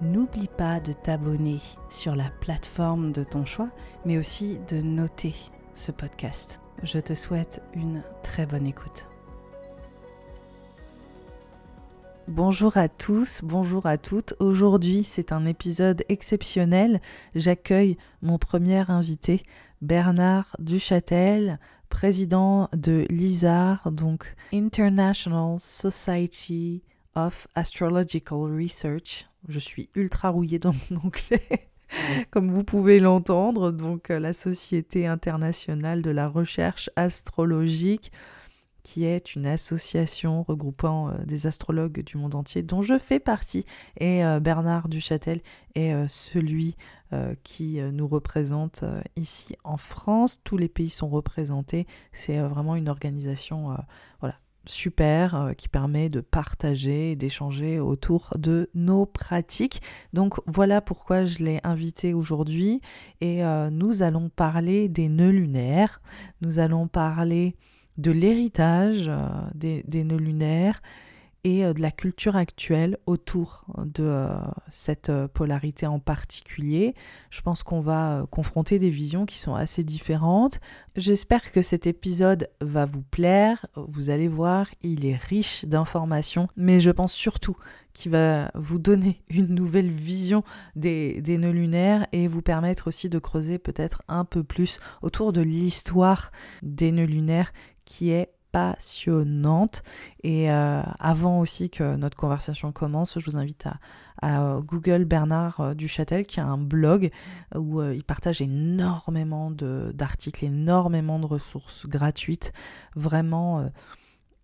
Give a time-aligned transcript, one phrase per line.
[0.00, 3.70] n'oublie pas de t'abonner sur la plateforme de ton choix,
[4.04, 5.34] mais aussi de noter
[5.74, 6.60] ce podcast.
[6.82, 9.06] Je te souhaite une très bonne écoute.
[12.28, 14.34] Bonjour à tous, bonjour à toutes.
[14.38, 17.00] Aujourd'hui, c'est un épisode exceptionnel.
[17.34, 19.42] J'accueille mon premier invité,
[19.82, 29.26] Bernard Duchâtel, président de l'ISAR, donc International Society of Astrological Research.
[29.48, 31.70] Je suis ultra rouillée dans mon anglais.
[32.30, 38.12] Comme vous pouvez l'entendre, donc la Société internationale de la recherche astrologique
[38.82, 43.64] qui est une association regroupant euh, des astrologues du monde entier dont je fais partie.
[43.98, 45.40] Et euh, Bernard Duchâtel
[45.74, 46.76] est euh, celui
[47.42, 48.84] qui nous représente
[49.16, 50.38] ici en France.
[50.44, 51.88] Tous les pays sont représentés.
[52.12, 53.76] C'est vraiment une organisation
[54.20, 54.36] voilà,
[54.70, 59.82] super qui permet de partager et d'échanger autour de nos pratiques.
[60.12, 62.80] Donc voilà pourquoi je l'ai invité aujourd'hui
[63.20, 66.00] et nous allons parler des nœuds lunaires,
[66.40, 67.56] nous allons parler
[68.00, 70.82] de l'héritage euh, des, nœuds lunaires
[71.44, 76.94] et euh, de la culture actuelle autour de euh, cette polarité en particulier.
[77.30, 80.60] Je pense qu'on va confronter des visions qui sont assez différentes.
[80.96, 83.66] J'espère que cet épisode va vous plaire.
[83.76, 87.56] Vous allez voir, il est riche d'informations, mais je pense surtout
[87.92, 90.44] qu'il va vous donner une nouvelle vision
[90.76, 95.32] des, des nœuds lunaires et vous permettre aussi de creuser peut-être un peu plus autour
[95.32, 96.30] de l'histoire
[96.62, 97.52] des nœuds lunaires
[97.84, 99.82] qui est passionnante.
[100.22, 105.74] Et euh, avant aussi que notre conversation commence, je vous invite à, Google Bernard euh,
[105.74, 107.10] Duchâtel qui a un blog
[107.54, 112.52] où euh, il partage énormément d'articles, énormément de ressources gratuites,
[112.94, 113.70] vraiment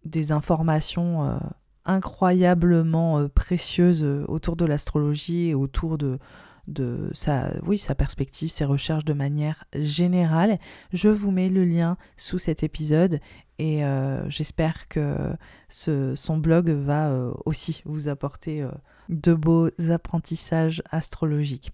[0.05, 1.39] des informations
[1.84, 6.19] incroyablement précieuses autour de l'astrologie et autour de
[6.66, 10.59] de sa, oui, sa perspective, ses recherches de manière générale.
[10.93, 13.21] Je vous mets le lien sous cet épisode
[13.59, 15.32] et euh, j'espère que
[15.69, 18.71] son blog va euh, aussi vous apporter euh,
[19.09, 21.71] de beaux apprentissages astrologiques.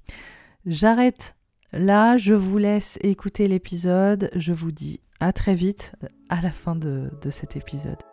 [0.65, 1.37] J'arrête
[1.73, 4.31] là, je vous laisse écouter l'épisode.
[4.37, 5.95] Je vous dis à très vite
[6.29, 8.12] à la fin de cet épisode.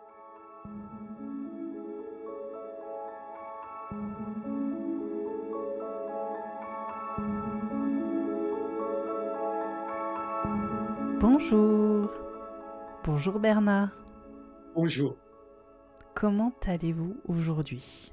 [11.20, 12.10] Bonjour.
[13.04, 13.90] Bonjour Bernard.
[14.74, 15.18] Bonjour.
[16.14, 18.10] Comment allez-vous aujourd'hui?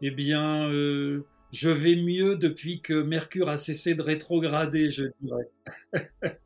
[0.00, 5.50] Eh bien, euh, je vais mieux depuis que Mercure a cessé de rétrograder, je dirais.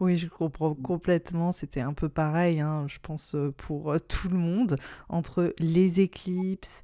[0.00, 1.50] oui, je comprends complètement.
[1.50, 4.76] C'était un peu pareil, hein, je pense, euh, pour euh, tout le monde.
[5.08, 6.82] Entre les éclipses,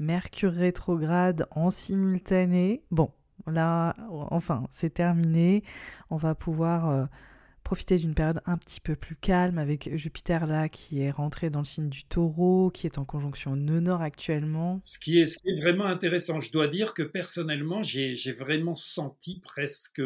[0.00, 2.82] Mercure rétrograde en simultané.
[2.90, 3.12] Bon,
[3.46, 5.62] là, enfin, c'est terminé.
[6.10, 7.08] On va pouvoir
[7.64, 11.60] profiter d'une période un petit peu plus calme avec Jupiter là qui est rentré dans
[11.60, 14.78] le signe du taureau, qui est en conjonction nœud nord actuellement.
[14.82, 20.02] Ce qui, est, vraiment intéressant, je dois dire que personnellement, j'ai vraiment senti presque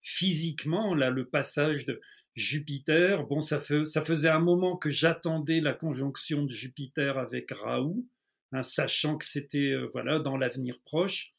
[0.00, 2.00] physiquement là, le passage de
[2.34, 3.26] Jupiter.
[3.26, 8.06] Bon, ça, ça faisait un moment que j'attendais la conjonction de Jupiter avec Raoult,
[8.52, 11.34] hein, sachant que c'était euh, voilà dans l'avenir proche.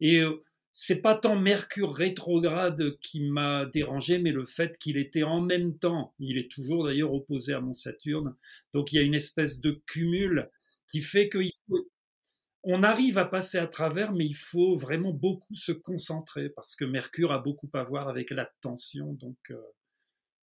[0.00, 0.42] Et euh,
[0.74, 5.78] c'est pas tant Mercure rétrograde qui m'a dérangé, mais le fait qu'il était en même
[5.78, 8.34] temps, il est toujours d'ailleurs opposé à mon Saturne,
[8.72, 10.50] donc il y a une espèce de cumul
[10.90, 16.48] qui fait qu'on arrive à passer à travers, mais il faut vraiment beaucoup se concentrer
[16.50, 19.60] parce que Mercure a beaucoup à voir avec l'attention, donc euh,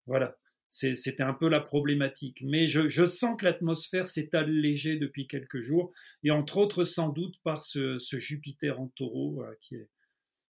[0.06, 0.36] voilà.
[0.70, 2.42] C'était un peu la problématique.
[2.44, 5.92] Mais je, sens que l'atmosphère s'est allégée depuis quelques jours,
[6.22, 9.88] et entre autres sans doute par ce, Jupiter en taureau euh, qui est,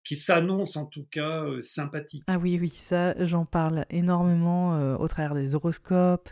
[0.09, 2.25] qui s'annonce en tout cas sympathique.
[2.29, 6.31] Ah oui, oui, ça, j'en parle énormément au travers des horoscopes,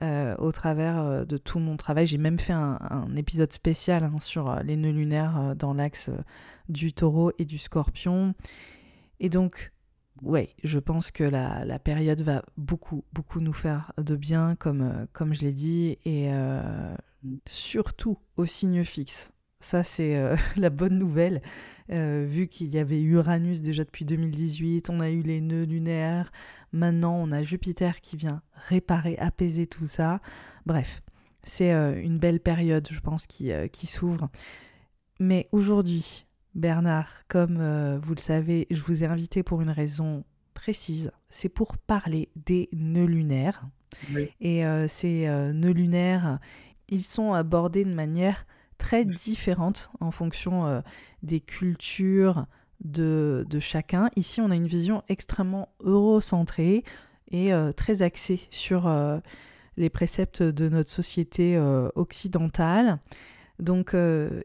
[0.00, 2.08] au travers de tout mon travail.
[2.08, 6.10] J'ai même fait un, épisode spécial hein, sur les nœuds lunaires dans l'axe
[6.68, 8.34] du taureau et du scorpion.
[9.20, 9.72] Et donc,
[10.22, 14.82] ouais, je pense que la, la, période va beaucoup, beaucoup nous faire de bien, comme,
[14.82, 16.94] euh, comme je l'ai dit, et euh,
[17.46, 19.32] surtout au signe fixe.
[19.62, 21.40] Ça, c'est euh, la bonne nouvelle,
[21.88, 26.32] vu qu'il y avait Uranus déjà depuis 2018, on a eu les nœuds lunaires,
[26.72, 30.20] maintenant on a Jupiter qui vient réparer, apaiser tout ça.
[30.64, 31.02] Bref,
[31.42, 34.30] c'est une belle période, je pense, qui, qui s'ouvre.
[35.20, 36.24] Mais aujourd'hui,
[36.54, 40.24] Bernard, comme euh, vous le savez, je vous ai invité pour une raison
[40.54, 41.10] précise.
[41.30, 43.66] C'est pour parler des nœuds lunaires.
[44.40, 46.38] Et euh, ces euh, nœuds lunaires,
[46.88, 48.46] ils sont abordés de manière
[48.82, 50.82] très différente en fonction
[51.22, 52.46] des cultures
[52.84, 54.10] de, chacun.
[54.16, 56.84] Ici, on a une vision extrêmement eurocentrée
[57.30, 58.92] et très axée sur
[59.76, 61.58] les préceptes de notre société
[61.94, 62.98] occidentale.
[63.58, 63.94] Donc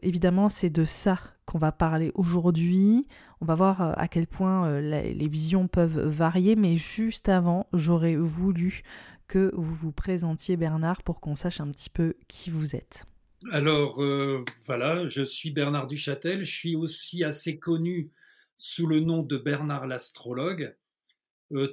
[0.02, 1.18] évidemment, c'est de ça
[1.48, 3.06] qu'on va parler aujourd'hui.
[3.40, 7.66] On va voir euh, à quel point euh, les visions peuvent varier, mais juste avant,
[7.72, 8.82] j'aurais voulu
[9.28, 13.06] que vous vous présentiez Bernard pour qu'on sache un petit peu qui vous êtes.
[13.52, 18.10] Alors euh, voilà, je suis Bernard Duchâtel, je suis aussi assez connu
[18.56, 20.74] sous le nom de Bernard l'astrologue,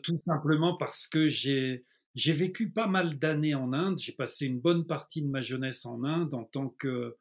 [0.04, 1.84] tout simplement parce que j'ai
[2.14, 5.86] j'ai vécu pas mal d'années en Inde, j'ai passé une bonne partie de ma jeunesse
[5.86, 7.18] en Inde en tant que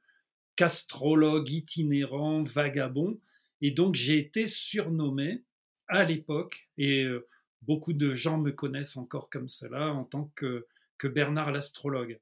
[0.57, 3.19] qu'astrologue itinérant, vagabond.
[3.61, 5.43] Et donc j'ai été surnommé
[5.89, 7.27] à l'époque, et euh,
[7.63, 10.67] beaucoup de gens me connaissent encore comme cela, en tant que,
[10.99, 12.21] que Bernard l'astrologue.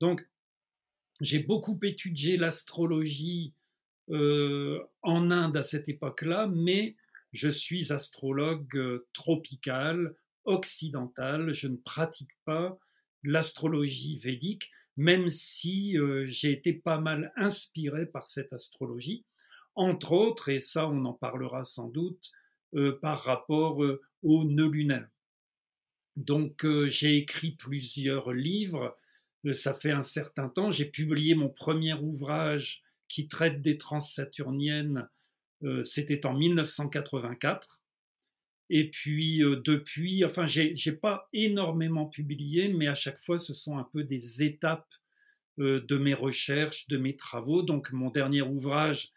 [0.00, 0.26] Donc
[1.20, 3.54] j'ai beaucoup étudié l'astrologie
[4.10, 6.96] euh, en Inde à cette époque-là, mais
[7.32, 12.78] je suis astrologue euh, tropical, occidental, je ne pratique pas
[13.22, 19.24] l'astrologie védique, même si euh, j'ai été pas mal inspiré par cette astrologie,
[19.74, 22.32] entre autres, et ça on en parlera sans doute,
[23.00, 23.82] par rapport
[24.22, 25.08] aux nœuds lunaires.
[26.16, 28.97] Donc j'ai écrit plusieurs livres,
[29.52, 35.08] ça fait un certain temps, j'ai publié mon premier ouvrage qui traite des transsaturniennes,
[35.82, 37.80] c'était en 1984.
[38.70, 43.88] Et puis depuis, enfin, j'ai pas énormément publié, mais à chaque fois, ce sont un
[43.92, 44.92] peu des étapes
[45.56, 47.62] de mes recherches, de mes travaux.
[47.62, 49.10] Donc, mon dernier ouvrage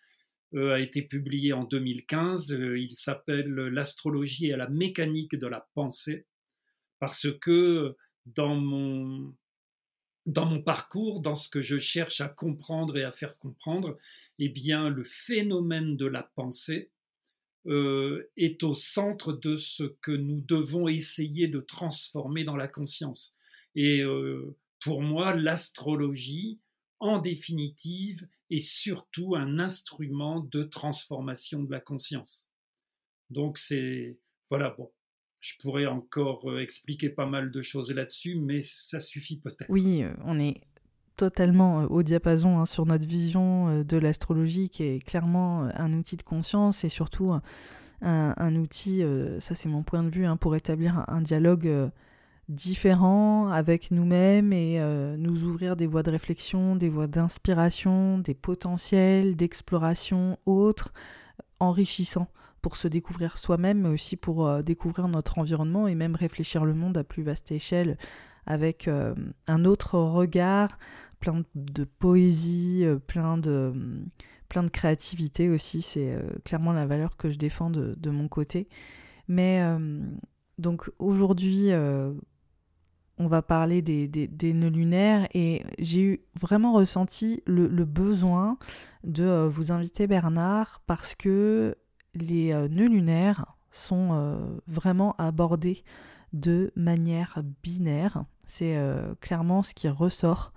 [0.56, 2.58] a été publié en 2015.
[2.78, 6.26] il s'appelle L'astrologie et la mécanique de la pensée,
[7.00, 9.36] parce que dans mon
[10.32, 13.98] dans mon parcours, dans ce que je cherche à comprendre et à faire comprendre,
[14.40, 16.92] eh bien, le phénomène de la pensée
[17.68, 23.36] euh, est au centre de ce que nous devons essayer de transformer dans la conscience.
[23.76, 26.60] Et euh, pour moi, l'astrologie,
[27.00, 32.48] en définitive, est surtout un instrument de transformation de la conscience.
[33.30, 34.18] Donc c'est
[34.50, 34.92] voilà bon.
[35.42, 39.70] Je pourrais encore euh, expliquer pas mal de choses là-dessus, mais ça suffit peut-être.
[39.70, 40.62] Oui, on est
[41.22, 45.70] totalement euh, au diapason hein, sur notre vision euh, de l'astrologie qui est clairement euh,
[45.76, 47.34] un outil de conscience et surtout
[48.02, 49.04] un, outil,
[49.40, 51.92] ça c'est mon point de vue, hein, pour établir un, dialogue
[52.50, 54.80] différent avec nous-mêmes et
[55.20, 60.94] nous ouvrir des voies de réflexion, des voies d'inspiration, des potentiels, d'exploration autres,
[61.60, 62.32] enrichissants
[62.62, 66.98] pour se découvrir soi-même, mais aussi pour découvrir notre environnement et même réfléchir le monde
[66.98, 67.98] à plus vaste échelle
[68.46, 68.90] avec
[69.48, 70.78] un autre regard,
[71.22, 73.72] plein de poésie, euh, plein de,
[74.50, 75.82] plein de créativité aussi.
[75.82, 78.68] C'est euh, clairement la valeur que je défends de, mon côté.
[79.30, 80.02] Mais euh,
[80.58, 81.70] donc aujourd'hui,
[83.18, 88.58] on va parler des, des, nœuds lunaires et j'ai eu vraiment ressenti le, besoin
[89.06, 91.78] de vous inviter Bernard parce que
[92.16, 94.38] les nœuds lunaires sont
[94.68, 95.84] vraiment abordés
[96.34, 98.26] de manière binaire.
[98.46, 98.78] C'est
[99.22, 100.52] clairement ce qui ressort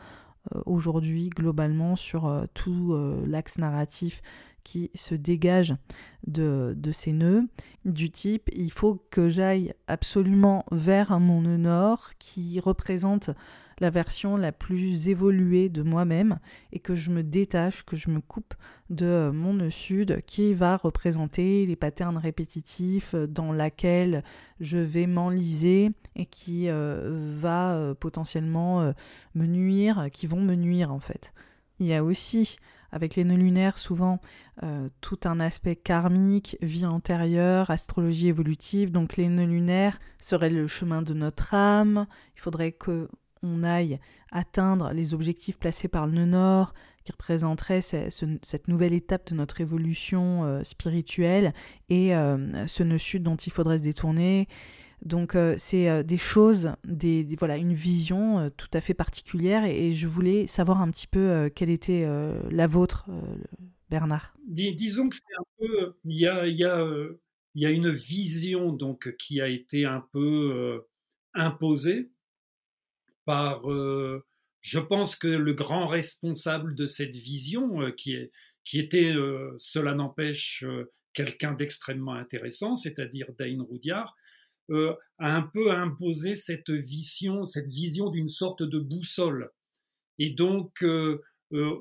[0.55, 4.21] euh, aujourd'hui globalement sur euh, tout euh, l'axe narratif
[4.63, 5.75] qui se dégage
[6.27, 7.45] de, ces nœuds,
[7.85, 13.31] du type il faut que j'aille absolument vers mon nœud nord qui représente
[13.81, 16.39] la version la plus évoluée de moi-même
[16.73, 18.55] et que je me détache, que je me coupe
[18.91, 24.23] de mon nœud sud qui va représenter les patterns répétitifs dans laquelle
[24.61, 28.93] je vais m'enliser et qui euh, va euh, potentiellement euh,
[29.35, 31.33] me nuire, qui vont me nuire en fait.
[31.81, 32.57] Il y a aussi
[32.93, 34.21] avec les nœuds lunaires, souvent
[35.01, 38.93] tout un aspect karmique, vie antérieure, astrologie évolutive.
[38.93, 42.07] Donc les nœuds lunaires seraient le chemin de notre âme.
[42.37, 43.09] Il faudrait que
[43.45, 43.99] on aille
[44.33, 46.75] atteindre les objectifs placés par le nord,
[47.05, 51.53] qui représenterait cette nouvelle étape de notre évolution euh, spirituelle,
[51.89, 54.49] et euh, ce nœud sud dont il faudrait se détourner.
[55.05, 60.07] Donc euh, c'est des choses, des, voilà, une vision tout à fait particulière, et, je
[60.07, 62.09] voulais savoir un petit peu quelle était
[62.51, 63.07] la vôtre,
[63.91, 64.35] Bernard.
[64.47, 70.03] disons que c'est un peu, il y a une vision donc qui a été un
[70.11, 70.83] peu
[71.35, 72.14] imposée
[73.25, 74.25] par, euh,
[74.61, 78.31] je pense que le grand responsable de cette vision, euh, qui, est,
[78.65, 80.65] qui était, euh, cela n'empêche,
[81.13, 84.17] quelqu'un d'extrêmement intéressant, c'est-à-dire Dane Roudiard,
[84.71, 89.51] a un peu imposé cette vision, cette vision d'une sorte de boussole.
[90.19, 90.83] Et donc,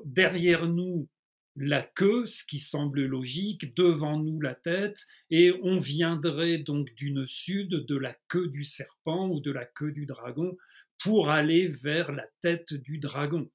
[0.04, 1.08] derrière nous,
[1.56, 7.26] la queue, ce qui semble logique, devant nous la tête, et on viendrait donc d'une
[7.26, 10.56] sud de la queue du serpent ou de la queue du dragon,
[11.02, 13.50] pour aller vers la tête du dragon.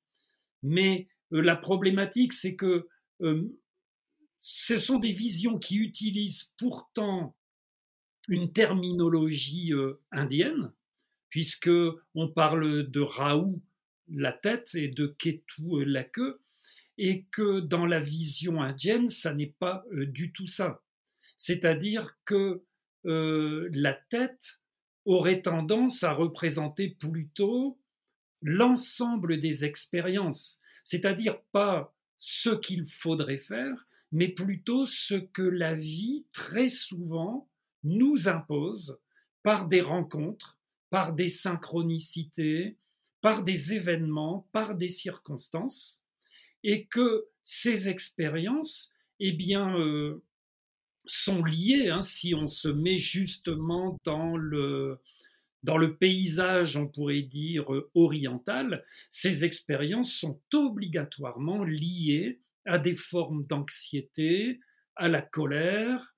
[0.64, 2.88] Mais euh, la problématique, c'est que
[3.22, 3.48] euh,
[4.40, 7.36] ce sont des visions qui utilisent pourtant
[8.28, 10.72] une terminologie euh, indienne,
[11.30, 11.72] puisque
[12.16, 13.62] on parle de Raoult,
[14.08, 16.42] la tête, et de Ketu, la queue,
[16.98, 20.84] et que dans la vision indienne, ça n'est pas du tout ça.
[21.38, 22.64] C'est-à-dire que
[23.04, 24.62] la tête
[25.10, 27.80] aurait tendance à représenter plutôt
[28.42, 36.26] l'ensemble des expériences, c'est-à-dire pas ce qu'il faudrait faire, mais plutôt ce que la vie
[36.32, 37.48] très souvent
[37.84, 39.00] nous impose
[39.44, 42.78] par des rencontres, par des synchronicités,
[43.22, 46.04] par des événements, par des circonstances,
[46.64, 50.22] et que ces expériences, eh bien, euh,
[51.10, 55.00] sont liées, hein, si on se met justement dans le,
[55.64, 62.96] dans le paysage, on pourrait dire, euh, oriental, ces expériences sont obligatoirement liées à des
[62.96, 64.60] formes d'anxiété,
[64.96, 66.16] à la colère,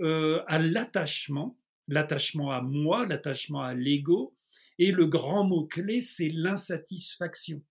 [0.00, 4.36] euh, à l'attachement, l'attachement à moi, l'attachement à l'ego,
[4.78, 7.62] et le grand mot-clé, c'est l'insatisfaction.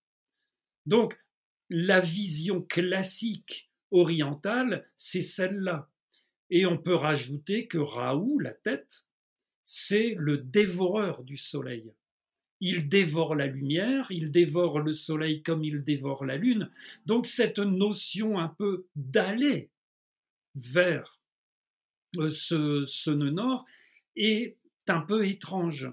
[0.84, 1.18] Donc,
[1.70, 5.90] la vision classique orientale, c'est celle-là.
[6.50, 9.06] Et on peut rajouter que Raoult, la tête,
[9.62, 11.92] c'est le dévoreur du soleil.
[12.60, 16.70] Il dévore la lumière, il dévore le soleil comme il dévore la lune.
[17.06, 19.70] Donc cette notion un peu d'aller
[20.54, 21.20] vers
[22.16, 23.64] euh, ce, ce nœud nord
[24.16, 24.56] est
[24.88, 25.92] un peu étrange.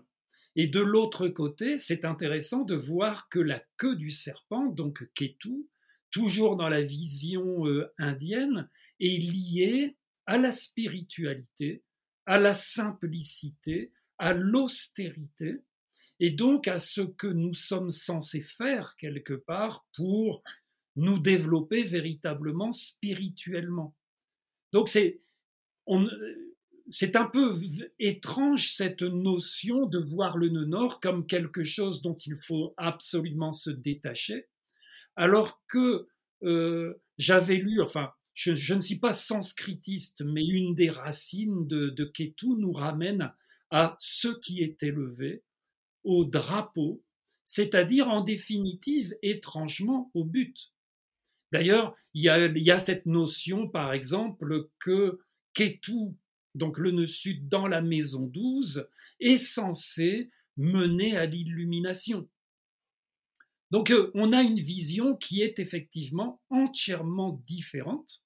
[0.56, 5.68] Et de l'autre côté, c'est intéressant de voir que la queue du serpent, donc Ketu,
[6.12, 8.70] toujours dans la vision euh, indienne,
[9.02, 11.84] est liée à la spiritualité,
[12.26, 15.62] à la simplicité, à l'austérité,
[16.20, 20.44] et donc à ce que nous sommes censés faire quelque part pour
[20.96, 23.96] nous développer véritablement spirituellement.
[24.72, 25.22] Donc c'est
[26.90, 27.60] c'est un peu
[28.00, 33.52] étrange cette notion de voir le nœud nord comme quelque chose dont il faut absolument
[33.52, 34.48] se détacher,
[35.16, 36.08] alors que
[36.44, 42.50] euh, j'avais lu, enfin je, ne suis pas sanskritiste, mais une des racines de, Ketu
[42.50, 43.32] nous ramène
[43.72, 45.42] à ce qui est élevé,
[46.04, 47.02] au drapeau,
[47.44, 50.74] c'est-à-dire en définitive étrangement au but.
[51.52, 55.20] D'ailleurs, il y, a, il y a cette notion, par exemple, que
[55.54, 56.14] Ketu,
[56.56, 58.88] donc le nœud sud dans la maison 12,
[59.22, 62.28] est censé mener à l'illumination.
[63.72, 68.25] Donc euh, on a une vision qui est effectivement entièrement différente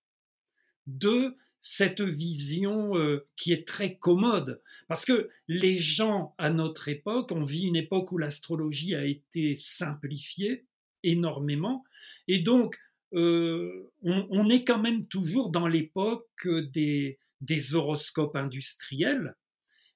[0.97, 4.61] de cette vision euh, qui est très commode.
[4.87, 9.55] Parce que les gens à notre époque, on vit une époque où l'astrologie a été
[9.55, 10.65] simplifiée
[11.03, 11.83] énormément,
[12.27, 12.77] et donc
[13.13, 19.35] euh, on, est quand même toujours dans l'époque des, des horoscopes industriels,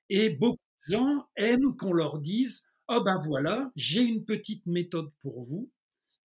[0.09, 5.11] et beaucoup de gens aiment qu'on leur dise Oh ben voilà, j'ai une petite méthode
[5.21, 5.69] pour vous,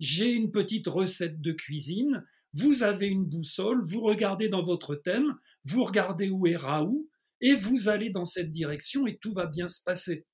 [0.00, 5.36] j'ai une petite recette de cuisine, vous avez une boussole, vous regardez dans votre thème,
[5.64, 7.08] vous regardez où est Raoult,
[7.40, 10.26] et vous allez dans cette direction et tout va bien se passer.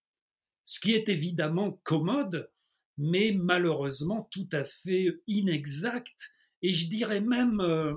[0.62, 2.50] Ce qui est évidemment commode,
[2.96, 7.94] mais malheureusement tout à fait inexact, et je dirais même euh,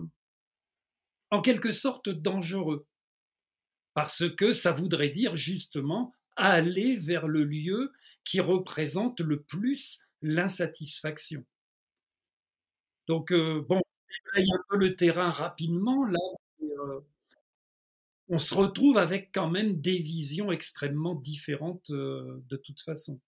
[1.31, 2.85] en quelque sorte dangereux.
[3.93, 7.93] Parce que ça voudrait dire justement aller vers le lieu
[8.23, 11.45] qui représente le plus l'insatisfaction.
[13.07, 13.81] Donc, euh, bon,
[14.71, 16.19] le terrain rapidement, là,
[16.61, 16.99] euh,
[18.29, 23.19] on se retrouve avec quand même des visions extrêmement différentes euh, de toute façon.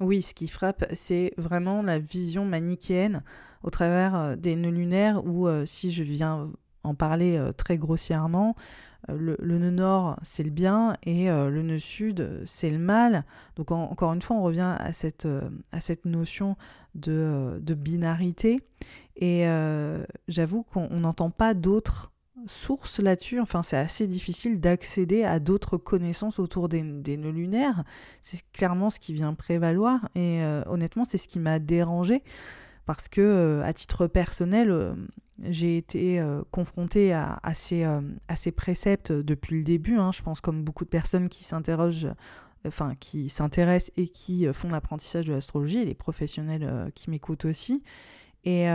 [0.00, 3.24] Oui, ce qui frappe, c'est vraiment la vision manichéenne
[3.62, 6.50] au travers euh, des nœuds lunaires, où si je viens
[6.84, 8.54] en parler très grossièrement,
[9.08, 13.24] le, nœud nord, c'est le bien et le nœud sud, c'est le mal.
[13.56, 15.28] Donc encore une fois, on revient à cette,
[15.72, 16.56] à cette notion
[16.94, 18.60] de, de binarité.
[19.20, 19.46] Et
[20.28, 22.12] j'avoue qu'on n'entend pas d'autres
[22.46, 23.40] sources là-dessus.
[23.40, 27.82] Enfin, c'est assez difficile d'accéder à d'autres connaissances autour des, nœuds lunaires.
[28.20, 30.08] C'est clairement ce qui vient prévaloir.
[30.14, 32.22] Et honnêtement, c'est ce qui m'a dérangé
[32.86, 34.94] parce que, à titre personnel,
[35.44, 38.00] j'ai été euh, confrontée à, ces, euh,
[38.56, 39.96] préceptes depuis le début.
[39.96, 40.10] Hein.
[40.12, 42.08] je pense comme beaucoup de personnes qui s'interrogent,
[42.66, 47.44] enfin qui s'intéressent et qui euh, font l'apprentissage de l'astrologie, et les professionnels qui m'écoutent
[47.44, 47.82] aussi.
[48.50, 48.66] Et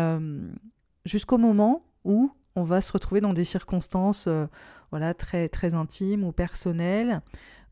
[1.06, 4.30] jusqu'au moment où on va se retrouver dans des circonstances
[4.92, 7.22] voilà, très, très intimes ou personnelles,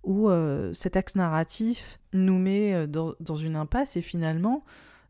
[0.04, 0.30] où
[0.74, 4.64] cet axe narratif nous met dans, dans une impasse et finalement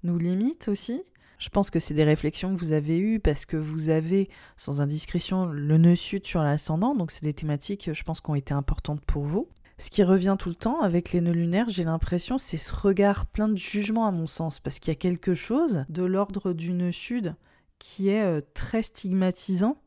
[0.03, 1.01] nous limite aussi
[1.41, 4.79] je pense que c'est des réflexions que vous avez eues parce que vous avez, sans
[4.79, 6.93] indiscrétion, le nœud sud sur l'ascendant.
[6.93, 9.49] Donc, c'est des thématiques, je pense, qui ont été importantes pour vous.
[9.81, 13.25] Ce qui revient tout le temps avec les nœuds lunaires, j'ai l'impression, c'est ce regard
[13.25, 16.71] plein de jugement à mon sens, parce qu'il y a quelque chose de l'ordre du
[16.73, 17.35] nœud sud
[17.79, 19.81] qui est euh, très stigmatisant.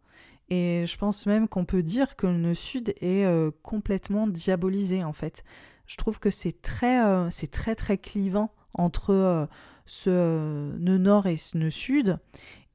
[0.51, 5.05] Et je pense même qu'on peut dire que le nœud sud est euh, complètement diabolisé
[5.05, 5.45] en fait.
[5.87, 9.49] Je trouve que c'est très, euh, c'est très très clivant entre
[9.87, 12.19] ce nœud nord et ce nœud sud.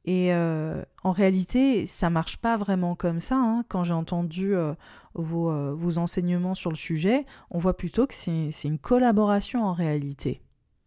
[0.05, 3.35] Et euh, en réalité, ça marche pas vraiment comme ça.
[3.35, 3.65] Hein.
[3.67, 4.73] Quand j'ai entendu euh,
[5.13, 10.41] vos, vos, enseignements sur le sujet, on voit plutôt que c'est une collaboration en réalité.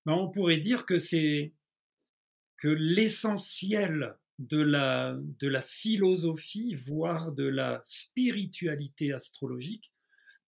[0.06, 1.54] Ben, on pourrait dire que c'est
[2.56, 9.92] que l'essentiel de la, de la philosophie, voire de la spiritualité astrologique,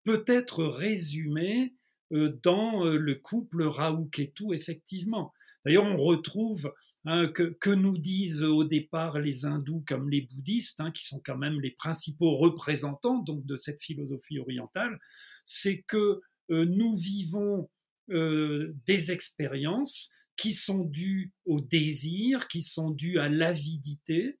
[0.03, 1.75] peut être résumé
[2.11, 5.33] dans le couple Raoult-Ketou, effectivement.
[5.65, 6.71] D'ailleurs, on retrouve
[7.05, 11.37] hein, que, nous disent au départ les hindous comme les bouddhistes, hein, qui sont quand
[11.37, 14.99] même les principaux représentants donc de cette philosophie orientale,
[15.45, 17.69] c'est que euh, nous vivons
[18.09, 24.39] euh, des expériences qui sont dues au désir, qui sont dues à l'avidité,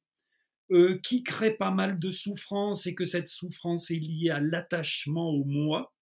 [0.71, 5.29] euh, qui créent pas mal de souffrance et que cette souffrance est liée à l'attachement
[5.29, 5.93] au moi,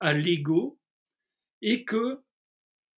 [0.00, 0.78] à l'ego,
[1.62, 2.20] et que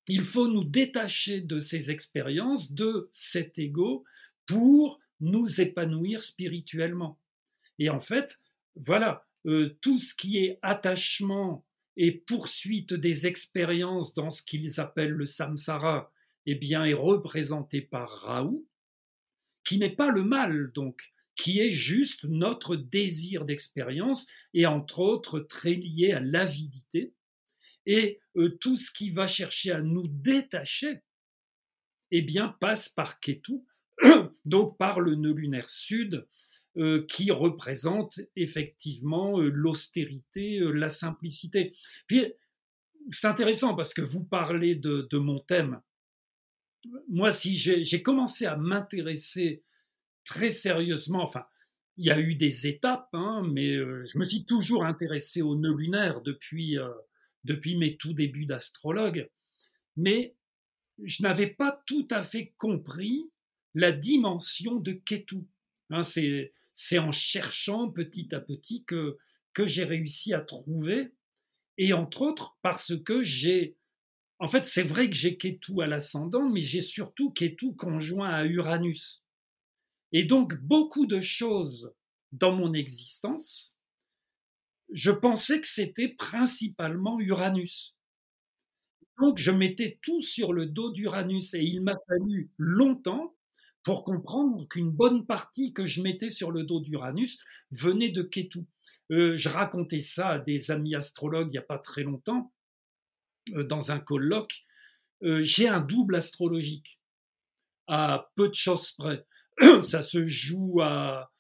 [0.09, 4.05] il faut nous détacher de ces expériences, de cet ego,
[4.47, 7.19] pour nous épanouir spirituellement.
[7.79, 8.39] Et en fait,
[8.77, 11.65] voilà, euh, tout ce qui est attachement
[11.97, 16.13] et poursuite des expériences dans ce qu'ils appellent le samsara,
[16.47, 18.67] eh bien, est représenté par Raoult,
[19.65, 25.41] qui n'est pas le mal, donc, qui est juste notre désir d'expérience et entre autres
[25.41, 27.13] très lié à l'avidité.
[27.87, 31.03] Et euh, tout ce qui va chercher à nous détacher,
[32.11, 33.63] eh bien, passe par Ketu,
[34.45, 36.27] donc par le nœud lunaire sud,
[36.77, 41.75] euh, qui représente effectivement euh, l'austérité, la simplicité.
[42.07, 42.33] Puis,
[43.11, 45.81] c'est intéressant parce que vous parlez de, mon thème.
[47.09, 49.63] Moi, si j'ai commencé à m'intéresser
[50.25, 51.47] très sérieusement, enfin,
[51.97, 55.75] il y a eu des étapes, hein, mais je me suis toujours intéressé au nœud
[55.75, 56.79] lunaire depuis
[57.47, 59.31] depuis mes tout débuts d'astrologue,
[59.97, 60.37] mais
[61.03, 63.31] je n'avais pas tout à fait compris
[63.75, 65.47] la dimension de Ketu.
[65.91, 69.19] Hein, c'est en cherchant petit à petit que,
[69.53, 71.13] que j'ai réussi à trouver,
[71.79, 73.77] et entre autres parce que j'ai...
[74.39, 78.45] En fait, c'est vrai que j'ai Ketu à l'ascendant, mais j'ai surtout Ketu conjoint à
[78.45, 79.23] Uranus.
[80.13, 81.95] Et donc, beaucoup de choses
[82.33, 83.76] dans mon existence
[84.93, 87.97] je pensais que c'était principalement Uranus.
[89.19, 93.35] Donc je mettais tout sur le dos d'Uranus et il m'a fallu longtemps
[93.83, 97.39] pour comprendre qu'une bonne partie que je mettais sur le dos d'Uranus
[97.71, 98.67] venait de Ketu.
[99.13, 102.53] Euh, je racontais ça à des amis astrologues il n'y a pas très longtemps,
[103.55, 104.65] euh, dans un colloque.
[105.23, 106.99] Euh, j'ai un double astrologique,
[107.87, 109.25] à peu de choses près.
[109.81, 111.31] ça se joue à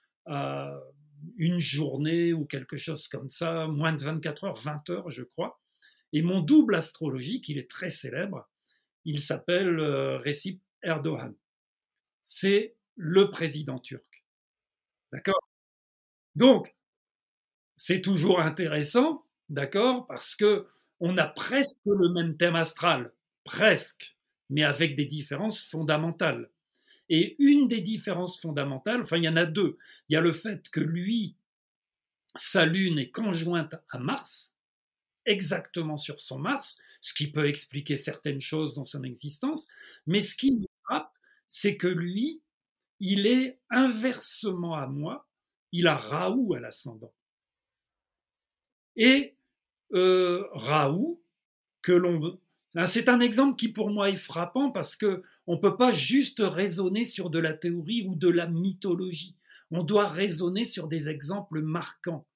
[1.37, 5.61] une journée ou quelque chose comme ça, moins de 24 heures, 20 heures, je crois.
[6.12, 8.48] Et mon double astrologique, il est très célèbre.
[9.05, 11.35] Il s'appelle euh, Recep Erdogan.
[12.22, 14.24] C'est le président turc.
[15.12, 15.48] D'accord?
[16.35, 16.74] Donc,
[17.76, 20.66] c'est toujours intéressant, d'accord, parce que
[21.00, 23.12] on a presque le même thème astral,
[23.44, 24.16] presque,
[24.48, 26.50] mais avec des différences fondamentales.
[27.09, 30.33] Et une des différences fondamentales, enfin il y en a deux, il y a le
[30.33, 31.37] fait que lui,
[32.35, 34.53] sa lune est conjointe à Mars,
[35.25, 39.69] exactement sur son Mars, ce qui peut expliquer certaines choses dans son existence,
[40.07, 41.12] mais ce qui me frappe,
[41.47, 42.42] c'est que lui,
[42.99, 45.29] il est inversement à moi,
[45.73, 47.14] il a Raoult à l'ascendant.
[48.97, 49.37] Et
[49.92, 51.23] euh, Raoult,
[51.83, 52.38] que l'on hein,
[52.84, 57.04] c'est un exemple qui pour moi est frappant parce que on peut pas juste raisonner
[57.04, 59.36] sur de la théorie ou de la mythologie.
[59.70, 62.26] On doit raisonner sur des exemples marquants.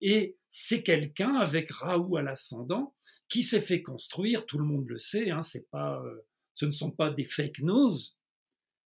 [0.00, 2.94] Et c'est quelqu'un avec Raoult à l'ascendant
[3.28, 6.20] qui s'est fait construire, tout le monde le sait, hein, c'est euh,
[6.54, 7.96] ce ne sont pas des fake news.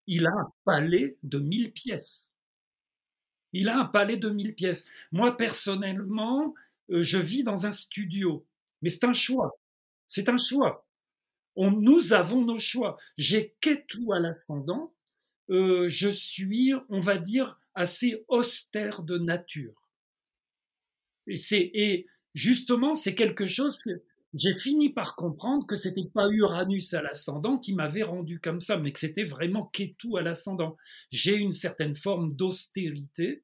[0.05, 2.31] Il a un palais de 1000 pièces.
[3.53, 4.85] Il a un palais de 1000 pièces.
[5.11, 6.53] Moi, personnellement,
[6.91, 8.45] euh, je vis dans un studio.
[8.81, 9.57] Mais c'est un choix.
[10.07, 10.85] C'est un choix.
[11.57, 12.97] Nous avons nos choix.
[13.17, 14.93] J'ai Ketou à l'ascendant.
[15.49, 19.89] Euh, je suis, on va dire, assez austère de nature.
[21.27, 23.91] Et, c'est, et justement, c'est quelque chose que
[24.33, 28.77] j'ai fini par comprendre que c'était pas Uranus à l'ascendant qui m'avait rendu comme ça,
[28.77, 30.75] mais que c'était vraiment Ketu à l'ascendant.
[31.11, 33.43] J'ai une certaine forme d'austérité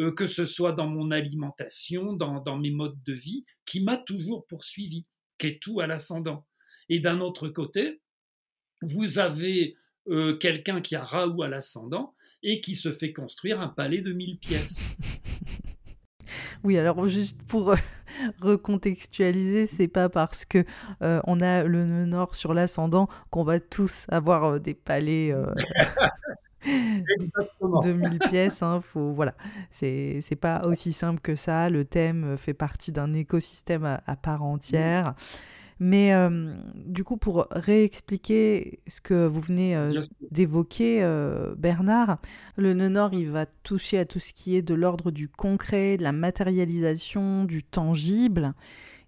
[0.00, 4.44] euh, que ce soit dans mon alimentation, dans, mes modes de vie, qui m'a toujours
[4.46, 5.06] poursuivi,
[5.60, 6.46] tout à l'ascendant.
[6.88, 8.00] Et d'un autre côté,
[8.82, 9.76] vous avez
[10.08, 14.12] euh, quelqu'un qui a Raoult à l'ascendant et qui se fait construire un palais de
[14.12, 14.82] mille pièces.
[16.62, 17.76] Oui, alors juste pour euh,
[18.40, 20.64] recontextualiser, c'est pas parce que
[21.00, 25.34] on a le nœud nord sur l'ascendant qu'on va tous avoir des palais
[27.20, 27.80] Exactement.
[27.80, 29.34] 2000 pièces, hein, faut, voilà.
[29.70, 31.68] C'est, c'est pas aussi simple que ça.
[31.68, 35.14] Le thème fait partie d'un écosystème à, part entière.
[35.80, 42.18] Mais euh, du coup, pour réexpliquer ce que vous venez euh, d'évoquer, euh, Bernard,
[42.56, 45.96] le nœud nord, il va toucher à tout ce qui est de l'ordre du concret,
[45.96, 48.54] de la matérialisation, du tangible.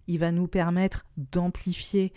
[0.08, 2.12] Il va nous permettre d'amplifier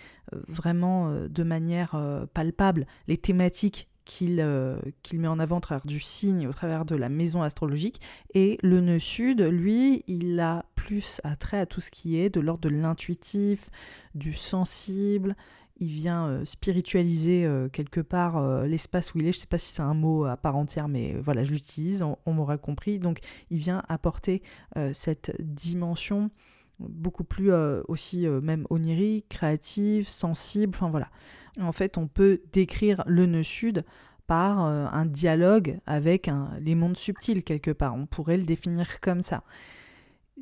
[0.48, 2.00] vraiment de manière
[2.36, 3.88] palpable les thématiques
[4.22, 8.02] euh, qu'il met en avant au travers du signe, au travers de la maison astrologique.
[8.34, 12.40] Et le nœud sud, lui, il a plus attrait à tout ce qui est de
[12.40, 13.70] l'ordre de l'intuitif,
[14.16, 15.36] du sensible.
[15.82, 19.32] Il vient euh, spiritualiser euh, quelque part l'espace où il est.
[19.32, 22.02] Je ne sais pas si c'est un mot à part entière, mais voilà, je l'utilise,
[22.02, 23.00] on, on m'aura compris.
[23.00, 23.20] Donc,
[23.50, 24.42] il vient apporter
[24.94, 26.32] cette dimension
[26.80, 27.52] beaucoup plus
[27.88, 31.10] aussi même onirique, créative, sensible, enfin voilà.
[31.60, 33.84] En fait, on peut décrire le nœud sud
[34.28, 37.96] par euh, un dialogue avec les mondes subtils quelque part.
[37.96, 39.44] On pourrait le définir comme ça.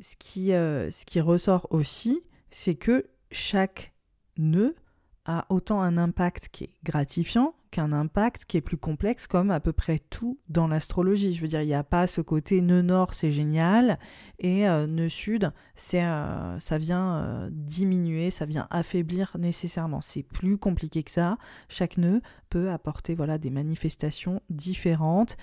[0.00, 3.92] Ce qui, euh, ce qui ressort aussi, c'est que chaque
[4.36, 4.76] nœud
[5.24, 9.60] a autant un impact qui est gratifiant qu'un impact qui est plus complexe, comme à
[9.60, 11.32] peu près tout dans l'astrologie.
[11.32, 13.98] Je veux dire, il n'y a pas ce côté nœud nord, c'est génial,
[14.38, 20.00] et euh, nœud sud, c'est, euh, ça vient euh, diminuer, ça vient affaiblir nécessairement.
[20.00, 21.38] C'est plus compliqué que ça.
[21.68, 25.36] Chaque nœud peut apporter voilà des manifestations différentes.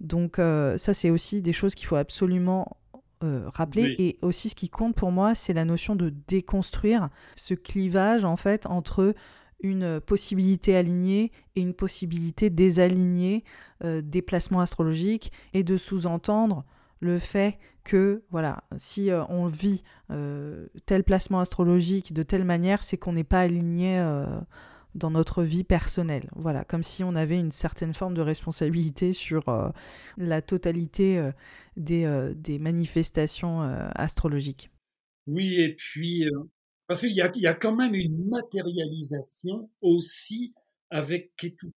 [0.00, 2.76] Donc ça, c'est aussi des choses qu'il faut absolument
[3.22, 3.94] rappeler.
[3.98, 8.36] Et aussi, ce qui compte pour moi, c'est la notion de déconstruire ce clivage en
[8.36, 9.14] fait entre
[9.64, 13.44] une possibilité alignée et une possibilité désalignée
[13.82, 16.64] euh, des placements astrologiques et de sous-entendre
[17.00, 22.82] le fait que voilà si euh, on vit euh, tel placement astrologique de telle manière
[22.82, 23.98] c'est qu'on n'est pas aligné
[24.94, 26.28] dans notre vie personnelle.
[26.36, 29.44] Voilà comme si on avait une certaine forme de responsabilité sur
[30.18, 31.30] la totalité
[31.76, 33.62] des, des manifestations
[33.94, 34.70] astrologiques.
[35.26, 36.28] Oui et puis
[36.86, 40.54] parce qu'il y a, quand même une matérialisation aussi
[40.90, 41.72] avec Ketu.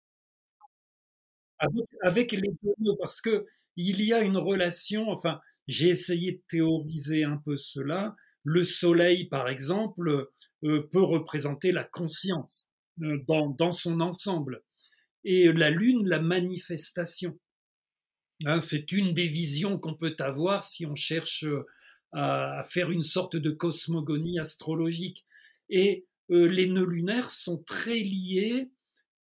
[1.58, 6.42] Avec, avec les deux, parce que il y a une relation, enfin, j'ai essayé de
[6.48, 8.14] théoriser un peu cela.
[8.44, 10.30] Le soleil, par exemple,
[10.64, 12.70] euh, peut représenter la conscience
[13.02, 14.62] euh, dans, son ensemble.
[15.24, 17.38] Et la lune, la manifestation.
[18.44, 21.46] Hein, c'est une des visions qu'on peut avoir si on cherche
[22.14, 25.26] à, faire une sorte de cosmogonie astrologique.
[25.68, 28.70] Et euh, les nœuds lunaires sont très liés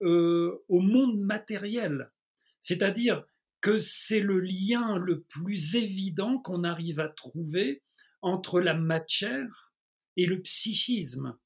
[0.02, 2.10] euh, au monde matériel.
[2.58, 3.24] C'est-à-dire
[3.60, 7.82] que c'est le lien le plus évident qu'on arrive à trouver
[8.22, 9.72] entre la matière
[10.16, 11.36] et le psychisme.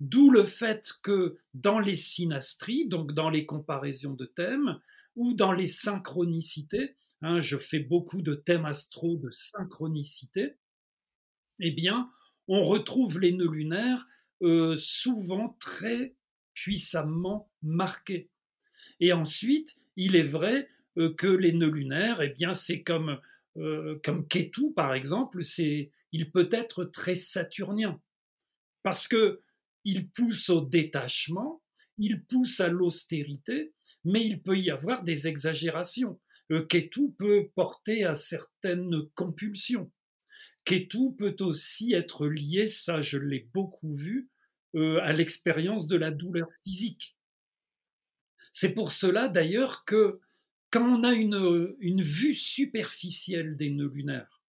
[0.00, 4.80] D'où le fait que dans les synastries, donc dans les comparaisons de thèmes,
[5.16, 10.56] ou dans les synchronicités, hein, je fais beaucoup de thèmes astro de synchronicité,
[11.60, 12.10] eh bien,
[12.48, 14.06] on retrouve les nœuds lunaires
[14.42, 16.14] euh, souvent très
[16.52, 18.28] puissamment marqués.
[19.00, 20.68] Et ensuite, il est vrai
[21.16, 23.18] que les nœuds lunaires, eh bien, c'est comme,
[23.54, 28.00] comme Ketu, par exemple, c'est, il peut être très saturnien.
[28.84, 29.40] Parce que
[29.84, 31.62] il pousse au détachement,
[31.98, 33.72] il pousse à l'austérité,
[34.04, 36.20] mais il peut y avoir des exagérations.
[36.68, 39.90] Ketu peut porter à certaines compulsions.
[40.64, 44.28] Ketu peut aussi être lié, ça je l'ai beaucoup vu,
[44.74, 47.16] à l'expérience de la douleur physique.
[48.50, 50.20] C'est pour cela d'ailleurs que
[50.70, 54.42] quand on a une, une vue superficielle des nœuds lunaires,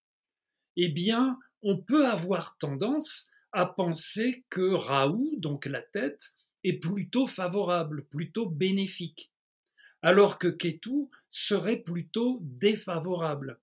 [0.76, 7.28] eh bien, on peut avoir tendance à penser que Raoult, donc la tête, est plutôt
[7.28, 9.32] favorable, plutôt bénéfique,
[10.02, 13.60] alors que Ketu serait plutôt défavorable.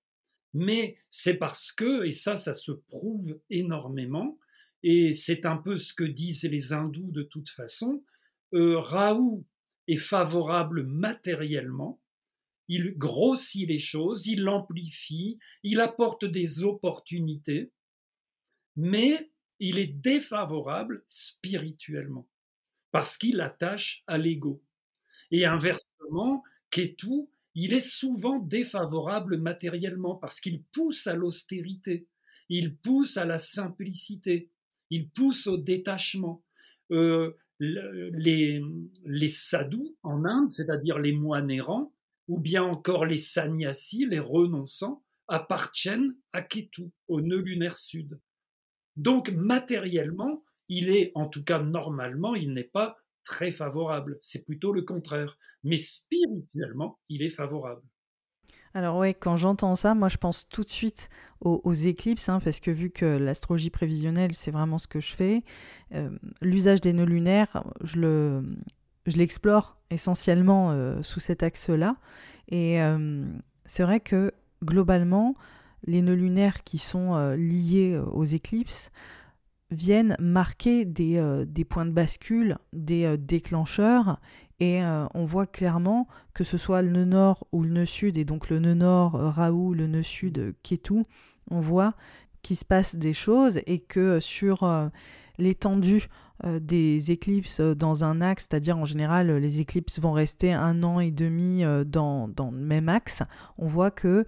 [0.53, 4.37] Mais c'est parce que, et ça, ça se prouve énormément,
[4.83, 8.03] et c'est un peu ce que disent les hindous de toute façon,
[8.53, 9.45] euh, Raoult
[9.87, 11.99] est favorable matériellement,
[12.67, 17.71] il grossit les choses, il l'amplifie, il apporte des opportunités,
[18.75, 22.27] mais il est défavorable spirituellement,
[22.91, 24.61] parce qu'il attache à l'ego.
[25.31, 32.07] Et inversement, Ketu, il est souvent défavorable matériellement, parce qu'il pousse à l'austérité,
[32.49, 34.49] il pousse à la simplicité,
[34.89, 36.43] il pousse au détachement.
[36.91, 38.61] Euh, les,
[39.05, 41.93] les sadhus en Inde, c'est-à-dire les moines errants,
[42.27, 48.19] ou bien encore les sannyasis, les renonçants, appartiennent à Ketu, au nœud lunaire sud.
[48.95, 54.17] Donc matériellement, il est, en tout cas normalement, il n'est pas très favorable.
[54.19, 55.37] C'est plutôt le contraire.
[55.63, 57.81] Mais spirituellement, il est favorable.
[58.75, 61.09] Alors ouais, quand j'entends ça, moi je pense tout de suite
[61.41, 65.43] aux, éclipses, hein, parce que vu que l'astrologie prévisionnelle, c'est vraiment ce que je fais,
[65.93, 66.09] euh,
[66.41, 68.55] l'usage des nœuds lunaires, je le,
[69.05, 71.97] je l'explore essentiellement euh, sous cet axe-là.
[72.47, 73.25] Et euh,
[73.65, 74.31] c'est vrai que
[74.63, 75.35] globalement,
[75.85, 78.89] les nœuds lunaires qui sont liés aux éclipses
[79.69, 84.21] viennent marquer des points de bascule, des déclencheurs.
[84.63, 84.81] Et
[85.13, 88.49] on voit clairement que ce soit le nœud nord ou le nœud sud, et donc
[88.49, 91.03] le nœud nord Raoult, le nœud sud Ketu,
[91.51, 91.95] on voit
[92.43, 94.63] qu'il se passe des choses et que sur
[95.37, 96.07] l'étendue
[96.45, 100.83] euh, des éclipses euh, dans un axe, c'est-à-dire en général les éclipses vont rester un
[100.83, 103.23] an et demi euh, dans le même axe,
[103.57, 104.25] on voit que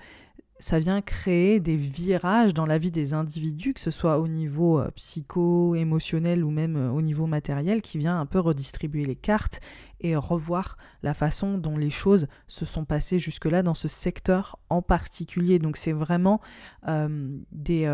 [0.66, 4.82] ça vient créer des virages dans la vie des individus, que ce soit au niveau
[4.96, 9.60] psycho, émotionnel ou même au niveau matériel, qui vient un peu redistribuer les cartes
[10.02, 14.82] et revoir la façon dont les choses se sont passées jusque-là dans ce secteur en
[14.82, 15.60] particulier.
[15.60, 16.42] Donc c'est vraiment
[17.52, 17.88] des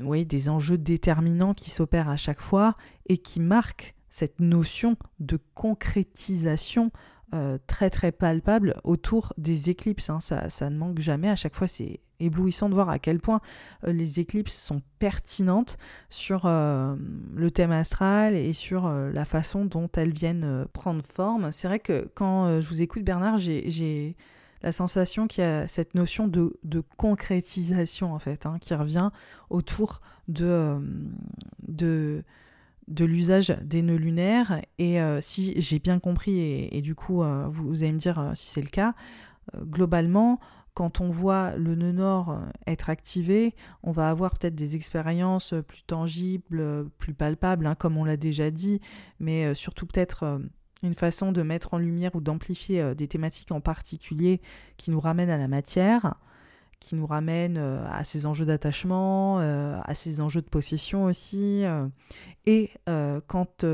[0.00, 2.76] oui, des enjeux déterminants qui s'opèrent à chaque fois
[3.08, 6.92] et qui marquent cette notion de concrétisation
[7.34, 10.10] euh, très très palpable autour des éclipses.
[10.10, 10.20] Hein.
[10.20, 11.28] Ça, ça, ne manque jamais.
[11.28, 13.40] À chaque fois, c'est éblouissant de voir à quel point
[13.84, 16.96] euh, les éclipses sont pertinentes sur euh,
[17.34, 21.52] le thème astral et sur la façon dont elles viennent prendre forme.
[21.52, 24.16] C'est vrai que quand je vous écoute, Bernard, j'ai
[24.62, 26.52] la sensation qu'il y a cette notion de,
[26.96, 29.10] concrétisation en fait, hein, qui revient
[29.48, 30.78] autour de,
[31.66, 32.22] de,
[32.90, 34.60] de l'usage des nœuds lunaires.
[34.78, 38.48] Et euh, si j'ai bien compris, et, du coup euh, vous, allez me dire si
[38.48, 38.94] c'est le cas,
[39.56, 40.38] globalement,
[40.74, 45.82] quand on voit le nœud nord être activé, on va avoir peut-être des expériences plus
[45.82, 48.80] tangibles, plus palpables, hein, comme on l'a déjà dit,
[49.18, 50.40] mais surtout peut-être
[50.82, 54.40] une façon de mettre en lumière ou d'amplifier euh, des thématiques en particulier
[54.76, 56.14] qui nous ramènent à la matière,
[56.80, 61.62] qui nous ramènent euh, à ces enjeux d'attachement, euh, à ces enjeux de possession aussi.
[62.46, 62.70] et
[63.26, 63.64] quand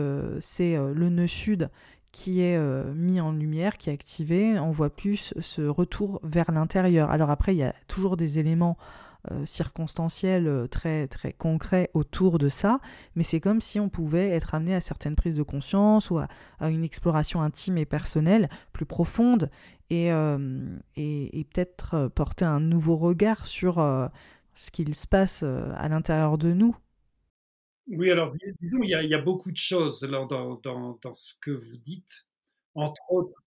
[0.40, 1.70] c'est le nœud sud
[2.12, 2.58] qui est
[2.94, 7.10] mis en lumière, qui est activé, on voit plus ce retour vers l'intérieur.
[7.10, 8.76] Alors après, il y a toujours des éléments
[9.32, 12.78] euh, circonstanciel, euh, très, très concret autour de ça,
[13.16, 16.28] mais c'est comme si on pouvait être amené à certaines prises de conscience ou à,
[16.60, 19.50] une exploration intime et personnelle plus profonde
[19.90, 23.76] et, euh, et, peut-être porter un nouveau regard sur
[24.54, 26.76] ce qu'il se passe à l'intérieur de nous.
[27.88, 30.60] Oui, alors disons, il y, a, beaucoup de choses dans, dans,
[31.00, 32.26] dans, ce que vous dites,
[32.74, 33.46] entre autres,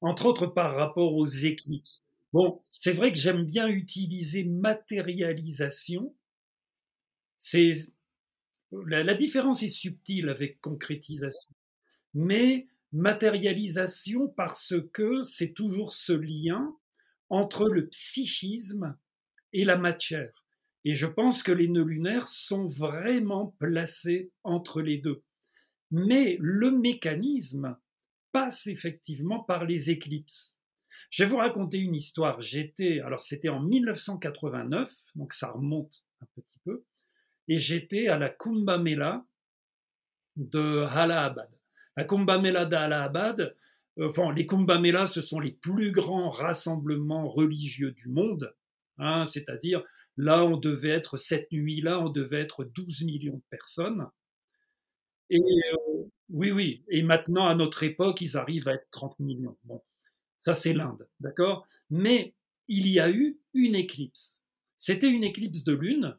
[0.00, 2.02] entre autres par rapport aux éclipses.
[2.32, 6.14] Bon, c'est vrai que j'aime bien utiliser matérialisation.
[8.70, 11.50] La, différence est subtile avec concrétisation,
[12.14, 16.76] mais matérialisation parce que c'est toujours ce lien
[17.30, 18.96] entre le psychisme
[19.52, 20.44] et la matière.
[20.84, 25.22] Et je pense que les nœuds lunaires sont vraiment placés entre les deux.
[25.90, 27.76] Mais le mécanisme
[28.32, 30.56] passe effectivement par les éclipses.
[31.10, 32.40] Je vais vous raconter une histoire.
[32.40, 36.84] J'étais, alors c'était en 1989, donc ça remonte un petit peu,
[37.48, 39.24] et j'étais à la Kumbh Mela
[40.36, 41.50] de Allahabad.
[41.96, 43.54] La Kumbh Mela d'Allahabad,
[43.98, 48.54] euh, enfin les Kumbh Mela, ce sont les plus grands rassemblements religieux du monde,
[48.98, 49.82] hein, c'est-à-dire
[50.16, 54.06] là on devait être cette nuit-là, on devait être 12 millions de personnes.
[55.30, 56.84] Et euh, oui, oui.
[56.88, 59.56] Et maintenant, à notre époque, ils arrivent à être 30 millions.
[59.64, 59.82] Bon,
[60.38, 61.66] ça c'est l'Inde, d'accord?
[61.90, 62.34] Mais
[62.68, 64.42] il y a eu une éclipse.
[64.76, 66.16] C'était une éclipse de lune,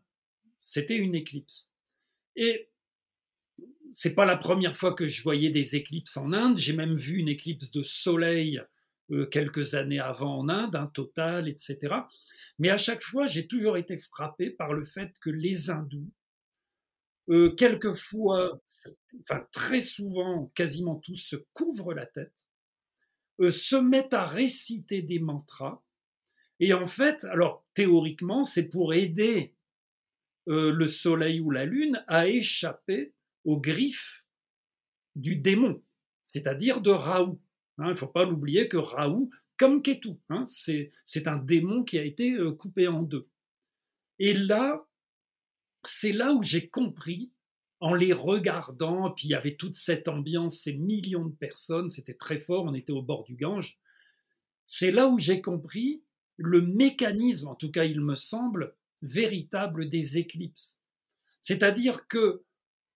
[0.60, 1.72] c'était une éclipse.
[2.36, 2.70] Et
[3.93, 6.58] c'est pas la première fois que je voyais des éclipses en Inde.
[6.58, 8.62] J'ai même vu une éclipse de soleil
[9.12, 11.95] euh, quelques années avant en Inde, un total, etc.
[12.60, 16.12] Mais à chaque fois, j'ai toujours été frappé par le fait que les hindous,
[17.29, 18.60] euh, quelquefois,
[19.21, 22.34] enfin très souvent, quasiment tous, se couvrent la tête
[23.39, 25.82] euh, se mettent à réciter des mantras.
[26.60, 29.53] Et en fait, alors théoriquement, c'est pour aider
[30.45, 33.12] le soleil ou la lune à échapper
[33.45, 34.25] aux griffes
[35.15, 35.84] du démon,
[36.23, 37.39] c'est-à-dire de Raoult.
[37.77, 41.97] Hein, il ne faut pas l'oublier que Raoult, comme Ketu, hein, c'est un démon qui
[41.97, 43.27] a été euh, coupé en deux.
[44.19, 44.88] Et là,
[45.86, 47.32] c'est là où j'ai compris
[47.79, 52.13] en les regardant, puis il y avait toute cette ambiance, ces millions de personnes, c'était
[52.13, 53.77] très fort, on était au bord du Gange.
[54.65, 56.01] C'est là où j'ai compris
[56.38, 60.79] le mécanisme, en tout cas il me semble, véritable des éclipses.
[61.41, 62.43] C'est-à-dire que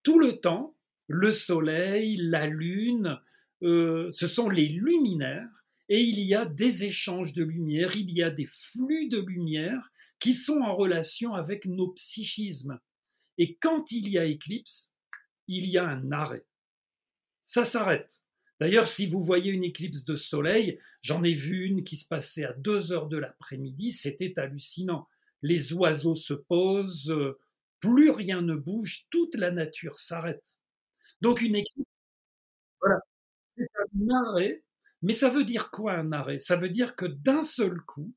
[0.07, 0.73] tout le temps,
[1.07, 3.19] le Soleil, la Lune,
[3.61, 8.23] euh, ce sont les luminaires, et il y a des échanges de lumière, il y
[8.23, 12.79] a des flux de lumière qui sont en relation avec nos psychismes.
[13.37, 14.93] Et quand il y a éclipse,
[15.49, 16.45] il y a un arrêt.
[17.43, 18.21] Ça s'arrête.
[18.61, 22.45] D'ailleurs, si vous voyez une éclipse de soleil, j'en ai vu une qui se passait
[22.45, 25.05] à 2 heures de l'après-midi, c'était hallucinant.
[25.41, 27.13] Les oiseaux se posent,
[27.79, 30.57] plus rien ne bouge, toute la nature s'arrête.
[31.21, 31.89] Donc une éclipse,
[32.81, 32.99] voilà,
[33.57, 34.63] c'est un arrêt,
[35.01, 36.39] mais ça veut dire quoi un arrêt?
[36.39, 38.13] Ça veut dire que d'un seul coup,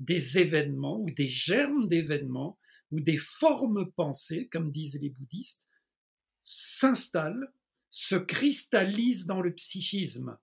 [0.00, 2.58] des événements ou des germes d'événements
[2.90, 5.68] où des formes pensées, comme disent les bouddhistes,
[6.42, 7.52] s'installent,
[7.90, 10.36] se cristallisent dans le psychisme.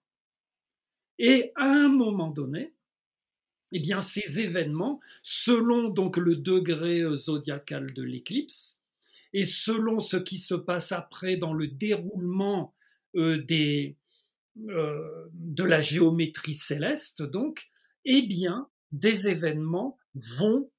[1.19, 2.73] Et à un moment donné,
[3.71, 8.81] eh bien, ces événements, selon donc le degré zodiacal de l'éclipse,
[9.33, 12.73] et selon ce qui se passe après dans le déroulement
[13.15, 13.41] euh,
[14.67, 17.69] euh, de la géométrie céleste, donc,
[18.05, 20.69] eh bien, des événements vont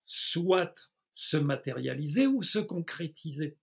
[0.00, 3.56] soit se matérialiser ou se concrétiser.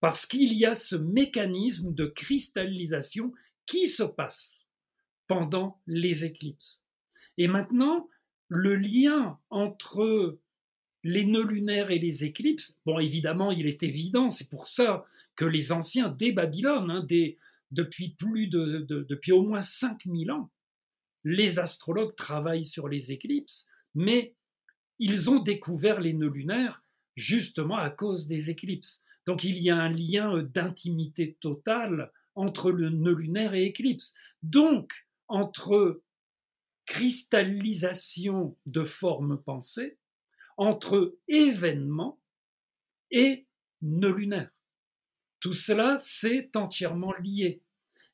[0.00, 3.32] Parce qu'il y a ce mécanisme de cristallisation
[3.66, 4.66] qui se passe
[5.26, 6.81] pendant les éclipses.
[7.38, 8.08] Et maintenant,
[8.48, 10.38] le lien entre
[11.04, 15.04] les nœuds lunaires et les éclipses, bon, évidemment, il est évident, c'est pour ça
[15.36, 17.06] que les anciens, dès Babylone, hein,
[17.70, 20.50] depuis plus de, depuis au moins 5000 ans,
[21.24, 24.34] les astrologues travaillent sur les éclipses, mais
[24.98, 26.82] ils ont découvert les nœuds lunaires
[27.16, 29.02] justement à cause des éclipses.
[29.26, 34.14] Donc il y a un lien d'intimité totale entre le nœud lunaire et éclipse.
[34.42, 34.92] Donc,
[35.28, 36.00] entre
[36.92, 39.96] cristallisation de formes pensées,
[40.58, 42.20] entre événements
[43.10, 43.46] et
[43.80, 44.50] nœud lunaire.
[45.40, 47.62] Tout cela, c'est entièrement lié.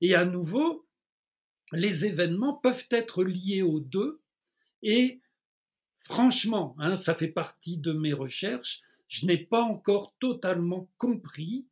[0.01, 0.87] Et à nouveau,
[1.73, 4.23] les événements peuvent être liés aux deux.
[4.83, 5.21] Et
[5.99, 11.67] franchement, hein, ça fait partie de mes recherches, je n'ai pas encore totalement compris.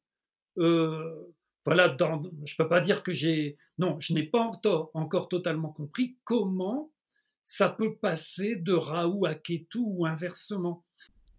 [0.58, 1.32] Euh,
[1.64, 3.58] voilà, je ne peux pas dire que j'ai.
[3.78, 6.90] Non, je n'ai pas encore totalement compris comment
[7.48, 10.84] ça peut passer de Raoult à Ketu ou inversement.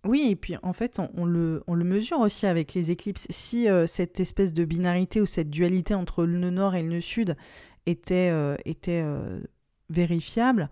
[0.06, 3.28] Oui, et puis en fait, on, le, mesure aussi avec les éclipses.
[3.30, 6.90] Si euh, cette espèce de binarité ou cette dualité entre le nœud nord et le
[6.90, 7.36] nœud sud
[7.86, 9.04] était, euh, était
[9.90, 10.70] vérifiable,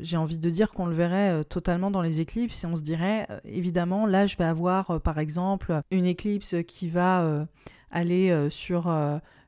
[0.00, 2.82] j'ai envie de dire qu'on le verrait euh, totalement dans les éclipses et on se
[2.82, 7.46] dirait, euh, évidemment, là, je vais avoir, euh, par exemple, une éclipse qui va
[7.90, 8.92] aller sur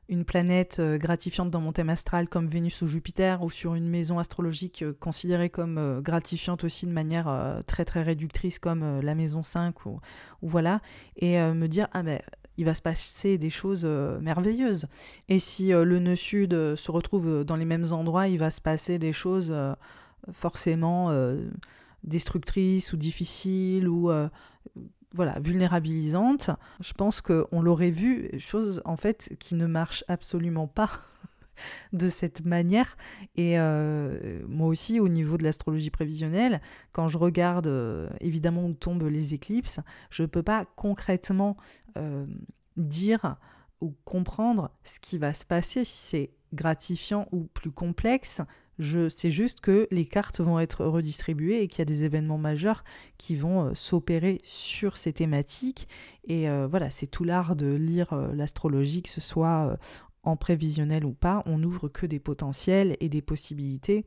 [0.09, 4.19] une planète gratifiante dans mon thème astral comme Vénus ou Jupiter ou sur une maison
[4.19, 9.99] astrologique considérée comme gratifiante aussi de manière très très réductrice comme la maison 5 ou,
[10.41, 10.81] voilà.
[11.17, 12.21] Et me dire ah ben
[12.57, 14.87] il va se passer des choses merveilleuses.
[15.27, 18.99] Et si le nœud sud se retrouve dans les mêmes endroits il va se passer
[18.99, 19.53] des choses
[20.31, 21.49] forcément euh,
[22.03, 24.29] destructrice ou difficile ou euh,
[25.17, 26.51] voilà, vulnérabilisante.
[26.79, 30.89] Je pense qu'on l'aurait vu, chose en fait qui ne marche absolument pas.
[31.91, 32.95] de cette manière.
[33.35, 33.57] Et
[34.47, 36.61] moi aussi, au niveau de l'astrologie prévisionnelle,
[36.91, 37.67] quand je regarde
[38.21, 39.79] évidemment où tombent les éclipses,
[40.11, 41.57] je ne peux pas concrètement
[42.75, 43.37] dire
[43.81, 48.41] ou comprendre ce qui va se passer, si c'est gratifiant ou plus complexe.
[48.79, 52.37] Je sais juste que les cartes vont être redistribuées et qu'il y a des événements
[52.37, 52.83] majeurs
[53.17, 55.87] qui vont euh, s'opérer sur ces thématiques.
[56.27, 59.77] Et euh, voilà, c'est tout l'art de lire euh, l'astrologie, que ce soit
[60.27, 64.05] en prévisionnel ou pas, on n'ouvre que des potentiels et des possibilités.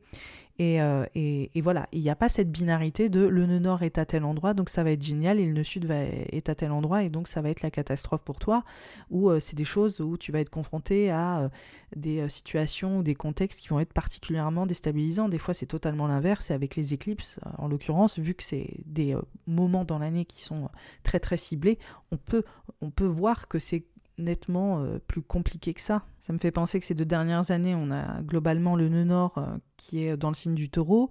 [0.59, 3.97] Euh, et, et, voilà, il n'y a pas cette binarité de le nœud nord est
[3.97, 6.55] à tel endroit, donc ça va être génial, et le nœud sud va, est à
[6.55, 8.63] tel endroit, et donc ça va être la catastrophe pour toi,
[9.09, 11.49] ou euh, c'est des choses où tu vas être confronté à euh,
[11.95, 15.29] des situations ou des contextes qui vont être particulièrement déstabilisants.
[15.29, 19.15] Des fois, c'est totalement l'inverse, et avec les éclipses, en l'occurrence, vu que c'est des
[19.47, 20.69] moments dans l'année qui sont
[21.01, 21.79] très très ciblés,
[22.11, 22.43] on peut,
[22.81, 23.85] on peut voir que c'est
[24.21, 26.03] nettement euh, plus compliqué que ça.
[26.19, 29.37] Ça me fait penser que ces deux dernières années, on a globalement le nœud nord
[29.37, 31.09] euh, qui est dans le signe du taureau,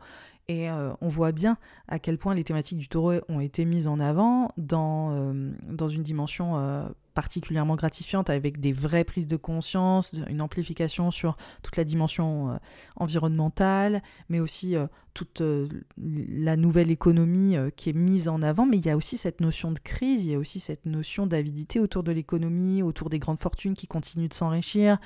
[0.49, 3.87] et euh, on voit bien à quel point les thématiques du taureau ont été mises
[3.87, 5.33] en avant dans,
[5.69, 11.77] dans une dimension particulièrement gratifiante avec des vraies prises de conscience, une amplification sur toute
[11.77, 12.57] la dimension euh,
[12.97, 18.67] environnementale, mais aussi euh, toute euh, la nouvelle économie qui est mise en avant.
[18.67, 21.27] Mais il y a aussi cette notion de crise, il y a aussi cette notion
[21.27, 24.99] d'avidité autour de l'économie, autour des grandes fortunes qui continuent de s'enrichir,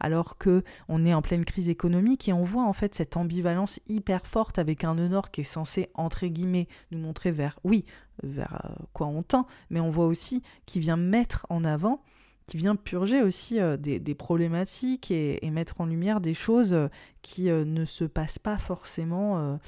[0.00, 3.80] alors que on est en pleine crise économique et on voit en fait cette ambivalence
[3.86, 7.84] hyper forte avec un nord qui est censé entre guillemets nous montrer vers oui
[8.22, 12.02] vers euh, quoi on tend, mais on voit aussi qui vient mettre en avant,
[12.46, 16.88] qui vient purger aussi euh, des, problématiques et, mettre en lumière des choses euh,
[17.22, 19.58] qui ne se passent pas forcément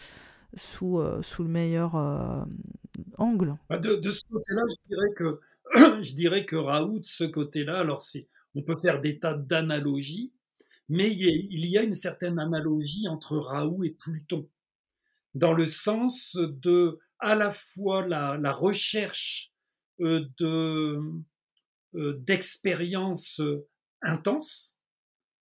[0.56, 1.94] sous, sous le meilleur
[3.18, 3.56] angle.
[3.68, 5.40] Bah, de, ce côté-là, je dirais que
[6.02, 8.04] je dirais que Raoult, ce côté-là, alors
[8.54, 10.32] on peut faire des tas d'analogies,
[10.88, 14.48] mais il y a une certaine analogie entre Raoult et Pluton,
[15.34, 19.52] dans le sens de à la fois la, recherche
[20.00, 21.00] euh, de
[21.94, 23.40] euh, d'expériences
[24.02, 24.74] intenses,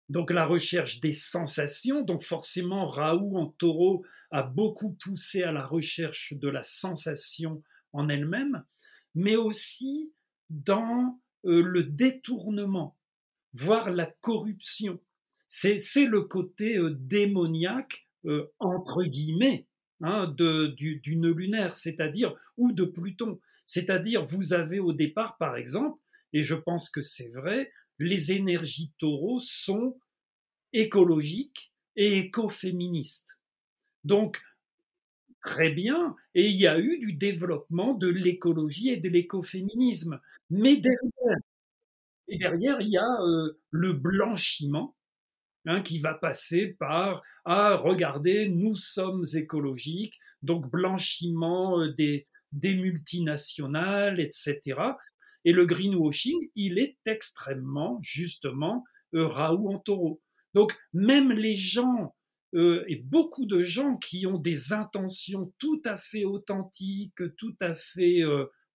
[0.09, 2.01] donc la recherche des sensations.
[2.01, 7.63] Donc forcément, Raoult en taureau a beaucoup poussé à la recherche de la sensation
[7.93, 8.63] en elle-même,
[9.15, 10.13] mais aussi
[10.49, 12.97] dans euh, le détournement,
[13.53, 14.99] voire la corruption.
[15.47, 18.07] C'est le côté démoniaque,
[18.59, 19.67] entre guillemets,
[20.03, 23.39] Hein, du, lunaire, c'est-à-dire, ou de Pluton.
[23.65, 26.01] C'est-à-dire, vous avez au départ, par exemple,
[26.33, 29.99] et je pense que c'est vrai, les énergies taureaux sont
[30.73, 33.37] écologiques et écoféministes.
[34.03, 34.41] Donc,
[35.43, 40.19] très bien, et il y a eu du développement de l'écologie et de l'écoféminisme.
[40.49, 41.37] Mais derrière,
[42.27, 44.95] et derrière, il y a euh, le blanchiment
[45.67, 52.73] Hein, qui va passer par ah regardez nous sommes écologiques donc blanchiment euh, des, des
[52.73, 54.81] multinationales etc
[55.45, 58.83] et le greenwashing il est extrêmement justement
[59.13, 60.19] euh, Raoult en taureau.
[60.55, 62.15] Donc même les gens
[62.55, 67.75] euh, et beaucoup de gens qui ont des intentions tout à fait authentiques tout à
[67.75, 68.21] fait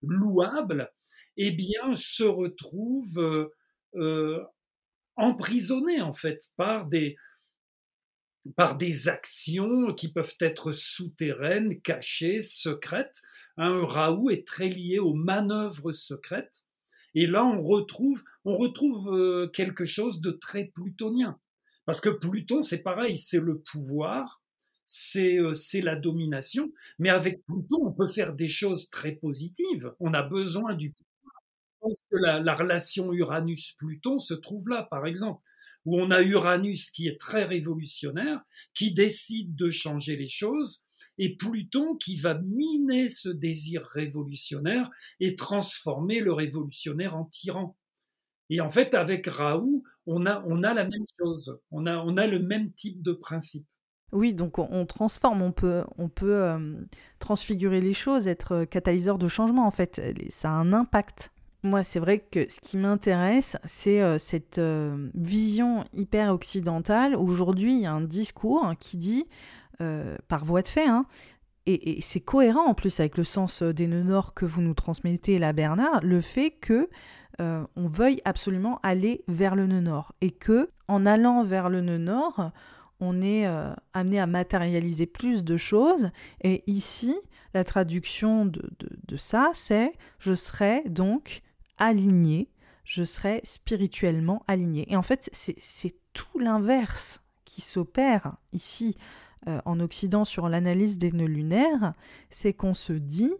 [0.02, 0.88] louables
[1.36, 3.50] eh bien se retrouvent
[5.16, 7.16] emprisonnés en fait par des,
[8.54, 13.22] par des actions qui peuvent être souterraines, cachées, secrètes.
[13.56, 16.64] Un Raoult est très lié aux manœuvres secrètes.
[17.14, 21.38] Et là, on retrouve, on retrouve euh, quelque chose de très plutonien.
[21.86, 24.42] Parce que Pluton, c'est pareil, c'est le pouvoir,
[24.84, 26.70] c'est euh, c'est la domination.
[26.98, 29.94] Mais avec Pluton, on peut faire des choses très positives.
[29.98, 30.92] On a besoin du
[31.80, 35.42] pense que la, relation Uranus-Pluton se trouve là, par exemple,
[35.84, 38.40] où on a Uranus qui est très révolutionnaire,
[38.74, 40.84] qui décide de changer les choses,
[41.18, 47.76] et Pluton qui va miner ce désir révolutionnaire et transformer le révolutionnaire en tyran.
[48.50, 52.16] Et en fait, avec Raoult, on a, on a la même chose, on a, on
[52.16, 53.66] a le même type de principe.
[54.12, 56.76] Oui, donc on, transforme, on peut, on peut euh,
[57.18, 60.00] transfigurer les choses, être catalyseur de changement en fait.
[60.30, 61.32] Ça a un impact
[61.66, 67.14] moi, c'est vrai que ce qui m'intéresse, c'est euh, cette euh, vision hyper occidentale.
[67.14, 69.26] Aujourd'hui, il y a un discours qui dit,
[69.80, 71.06] euh, par voie de fait, hein,
[71.66, 75.38] et, c'est cohérent en plus avec le sens des nœuds nord que vous nous transmettez
[75.38, 76.88] là, Bernard, le fait que
[77.38, 81.98] on veuille absolument aller vers le nœud nord et que en allant vers le nœud
[81.98, 82.50] nord,
[82.98, 83.46] on est
[83.92, 86.12] amené à matérialiser plus de choses.
[86.40, 87.14] Et ici,
[87.52, 88.62] la traduction de,
[89.06, 91.42] de ça, c'est je serai donc
[91.78, 92.50] aligné
[92.86, 94.90] je serai spirituellement aligné.
[94.90, 98.96] Et en fait, c'est tout l'inverse qui s'opère ici
[99.48, 101.92] euh, en Occident sur l'analyse des nœuds lunaires,
[102.30, 103.34] c'est qu'on se dit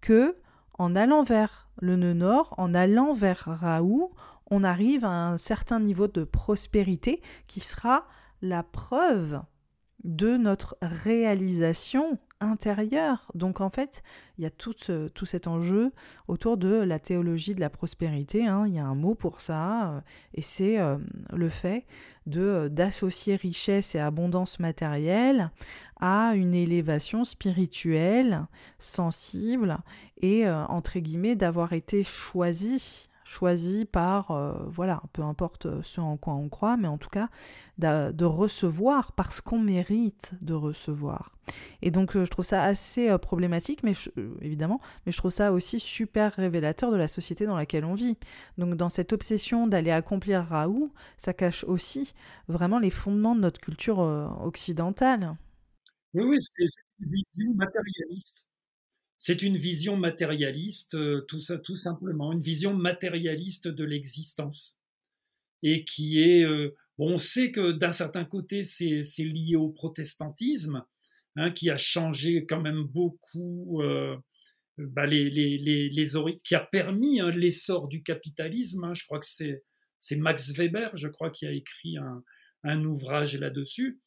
[0.00, 0.36] que
[0.78, 4.12] en allant vers le nœud nord, en allant vers Raoult,
[4.50, 8.06] on arrive à un certain niveau de prospérité qui sera
[8.40, 9.42] la preuve
[10.04, 12.18] de notre réalisation
[13.34, 14.02] Donc en fait,
[14.38, 14.74] il y a tout,
[15.14, 15.92] tout cet enjeu
[16.28, 18.46] autour de la théologie de la prospérité.
[18.46, 18.64] Hein.
[18.66, 20.00] Il y a un mot pour ça, euh,
[20.34, 20.98] et c'est euh,
[21.32, 21.84] le fait
[22.26, 25.50] de euh, d'associer richesse et abondance matérielle
[26.00, 28.46] à une élévation spirituelle,
[28.78, 29.78] sensible,
[30.20, 36.34] et entre guillemets d'avoir été choisi choisi par, euh, voilà, peu importe ce en quoi
[36.34, 37.28] on croit, mais en tout cas
[37.78, 41.32] de, recevoir parce qu'on mérite de recevoir.
[41.82, 43.92] Et donc euh, je trouve ça assez euh, problématique, mais
[44.40, 48.16] évidemment, mais je trouve ça aussi super révélateur de la société dans laquelle on vit.
[48.58, 52.14] Donc dans cette obsession d'aller accomplir Raoult, ça cache aussi
[52.48, 55.36] vraiment les fondements de notre culture occidentale.
[56.14, 56.64] Oui, oui, c'est
[57.00, 58.44] une vision matérialiste
[59.24, 64.76] c'est une vision matérialiste, euh, tout, simplement, une vision matérialiste de l'existence.
[65.62, 70.84] Et qui est, euh, on sait que d'un certain côté, c'est lié au protestantisme,
[71.36, 74.16] hein, qui a changé quand même beaucoup, euh,
[74.76, 78.82] bah, les, les, les, qui a permis hein, l'essor du capitalisme.
[78.82, 78.92] Hein.
[78.92, 82.24] je crois que c'est Max Weber, je crois, qui a écrit un,
[82.64, 84.00] un ouvrage là-dessus.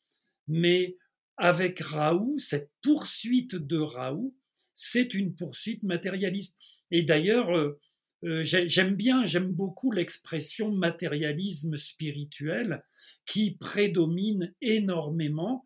[0.49, 0.97] Mais
[1.37, 4.35] avec Raoult, cette poursuite de Raoult,
[4.75, 6.55] c'est une poursuite matérialiste.
[6.91, 7.79] Et d'ailleurs, euh,
[8.25, 12.83] euh, j'aime bien, j'aime beaucoup l'expression matérialisme spirituel
[13.25, 15.63] qui prédomine énormément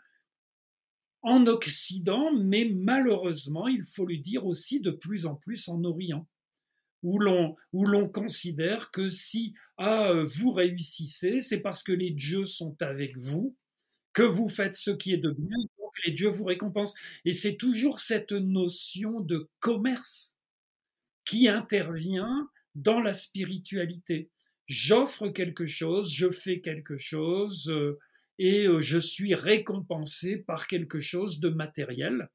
[1.22, 6.26] en Occident, mais malheureusement, il faut le dire aussi de plus en plus en Orient,
[7.04, 13.18] où l'on, considère que si ah, vous réussissez, c'est parce que les dieux sont avec
[13.18, 13.58] vous,
[14.14, 15.36] que vous faites ce qui est de
[16.06, 16.96] et Dieu vous récompense.
[17.26, 20.36] Et c'est toujours cette notion de commerce
[21.26, 24.30] qui intervient dans la spiritualité.
[24.66, 28.00] J'offre quelque chose, je fais quelque chose euh,
[28.38, 32.30] et euh, je suis récompensé par quelque chose de matériel.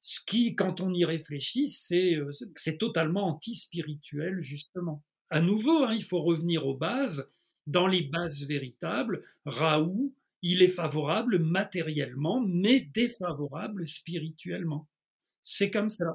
[0.00, 2.30] Ce qui, quand on y réfléchit, c'est, euh,
[2.78, 5.02] totalement anti-spirituel, justement.
[5.30, 7.30] À nouveau, hein, il faut revenir aux bases.
[7.66, 10.12] Dans les bases véritables, Raoult
[10.42, 14.88] il est favorable matériellement, mais défavorable spirituellement.
[15.40, 16.14] C'est comme ça.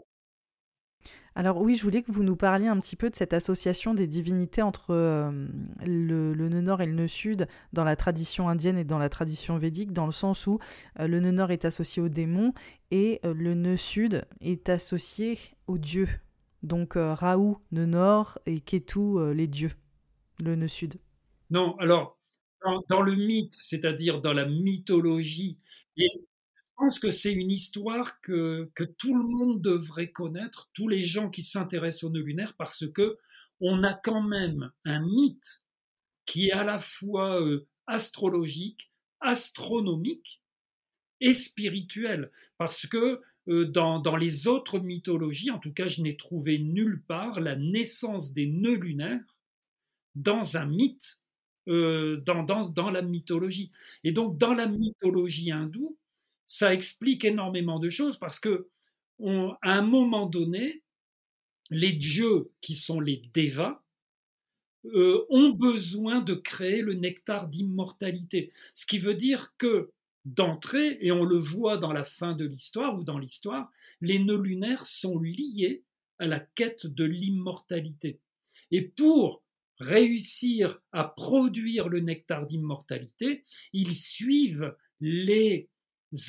[1.36, 4.08] Alors oui, je voulais que vous nous parliez un petit peu de cette association des
[4.08, 5.48] divinités entre euh,
[5.86, 9.56] le, nœud nord et le nœud sud dans la tradition indienne et dans la tradition
[9.60, 10.58] védique, dans le sens où
[11.00, 12.54] euh, le nœud nord est associé aux démons
[12.90, 16.10] et euh, le nœud sud est associé aux dieux.
[16.64, 19.72] Donc Raoult, nœud nord, et Ketu, les dieux,
[20.40, 20.96] le nœud sud.
[21.52, 22.17] Non, alors
[22.90, 25.58] dans, le mythe, c'est-à-dire dans la mythologie.
[25.98, 30.88] Et je pense que c'est une histoire que, que tout le monde devrait connaître, tous
[30.88, 33.18] les gens qui s'intéressent au nœud lunaire, parce que
[33.60, 35.64] on a quand même un mythe
[36.26, 40.42] qui est à la fois euh, astrologique, astronomique
[41.22, 46.18] et spirituel, parce que euh, dans, dans, les autres mythologies, en tout cas, je n'ai
[46.18, 49.38] trouvé nulle part la naissance des nœuds lunaires
[50.16, 51.20] dans un mythe
[51.68, 53.72] euh, dans, dans, la mythologie.
[54.04, 55.98] Et donc, dans la mythologie hindoue,
[56.46, 58.68] ça explique énormément de choses parce que,
[59.20, 60.84] à un moment donné,
[61.70, 63.84] les dieux qui sont les devas
[64.86, 68.54] euh, ont besoin de créer le nectar d'immortalité.
[68.74, 69.92] Ce qui veut dire que,
[70.24, 74.42] d'entrée, et on le voit dans la fin de l'histoire ou dans l'histoire, les nœuds
[74.42, 75.84] lunaires sont liés
[76.20, 78.20] à la quête de l'immortalité.
[78.72, 79.42] Et pour
[79.80, 85.70] réussir à produire le nectar d'immortalité, ils suivent les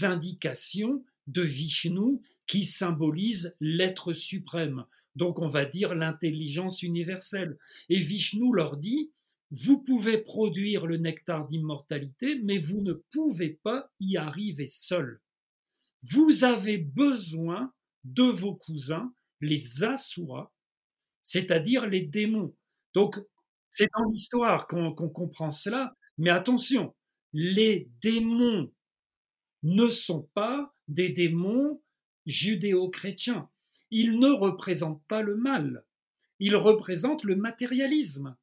[0.03, 4.85] indications de Vishnu qui symbolise l'être suprême.
[5.17, 7.59] Donc on va dire l'intelligence universelle.
[7.89, 9.11] Et Vishnu leur dit,
[9.51, 15.21] vous pouvez produire le nectar d'immortalité, mais vous ne pouvez pas y arriver seul.
[16.03, 17.73] Vous avez besoin
[18.05, 20.51] de vos cousins, les Asuras,
[21.23, 22.55] c'est-à-dire les démons.
[22.95, 23.19] Donc
[23.79, 26.97] c'est dans l'histoire qu'on comprend cela, mais attention,
[27.33, 28.72] les démons
[29.62, 31.81] ne sont pas des démons
[32.26, 33.49] judéo-chrétiens.
[33.93, 35.85] Ils ne représentent pas le mal,
[36.41, 38.37] ils représentent le matérialisme.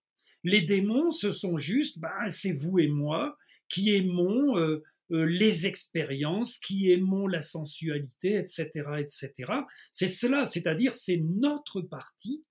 [0.45, 5.67] Les démons, ce sont juste, ben, c'est vous et moi qui aimons euh, euh, les
[5.67, 8.69] expériences, qui aimons la sensualité, etc.,
[8.99, 9.51] etc.
[9.91, 12.45] C'est cela, c'est-à-dire c'est notre partie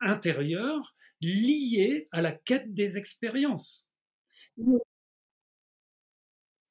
[0.00, 0.94] intérieure
[1.28, 3.88] lié à la quête des expériences.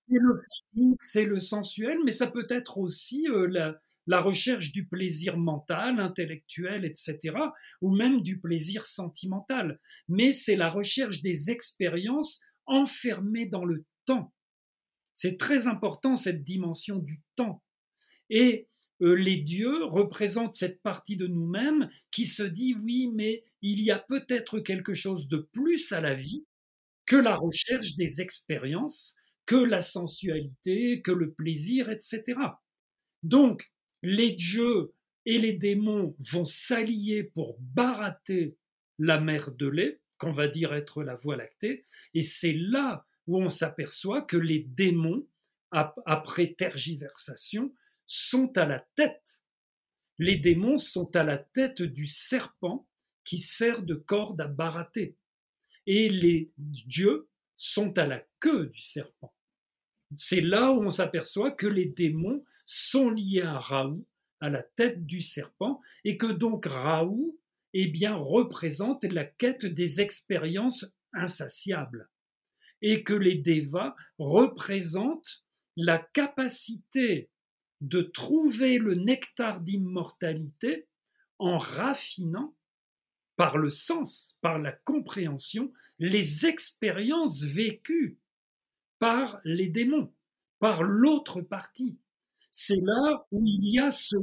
[0.07, 0.41] C'est le
[0.73, 5.37] physique, c'est le sensuel, mais ça peut être aussi euh, la, la recherche du plaisir
[5.37, 7.37] mental, intellectuel, etc.,
[7.81, 9.79] ou même du plaisir sentimental.
[10.09, 14.33] Mais c'est la recherche des expériences enfermées dans le temps.
[15.13, 17.63] C'est très important cette dimension du temps.
[18.29, 18.67] Et
[19.01, 23.99] les dieux représentent cette partie de nous-mêmes qui se dit oui, mais il y a
[23.99, 26.45] peut-être quelque chose de plus à la vie
[27.05, 32.39] que la recherche des expériences, que la sensualité, que le plaisir, etc.
[33.23, 33.71] Donc,
[34.03, 34.93] les dieux
[35.25, 38.55] et les démons vont s'allier pour barater
[38.97, 43.41] la mer de lait, qu'on va dire être la voie lactée, et c'est là où
[43.41, 45.27] on s'aperçoit que les démons,
[45.71, 47.73] après tergiversation,
[48.13, 49.41] sont à la tête.
[50.19, 52.85] Les démons sont à la tête du serpent
[53.23, 55.15] qui sert de corde à barater.
[55.87, 59.33] Et les dieux sont à la queue du serpent.
[60.13, 64.05] C'est là où on s'aperçoit que les démons sont liés à Raoult,
[64.41, 67.39] à la tête du serpent, et que donc Raoult
[67.73, 72.09] eh bien, représente la quête des expériences insatiables,
[72.81, 75.45] et que les Devas représentent
[75.77, 77.30] la capacité
[77.81, 80.87] de trouver le nectar d'immortalité
[81.39, 82.55] en raffinant
[83.35, 88.19] par le sens, par la compréhension, les expériences vécues
[88.99, 90.13] par les démons,
[90.59, 91.97] par l'autre partie.
[92.51, 94.15] C'est là où il y a ce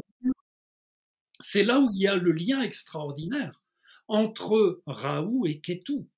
[1.40, 3.62] c'est là où il y a le lien extraordinaire
[4.08, 6.08] entre Raoult et Ketou.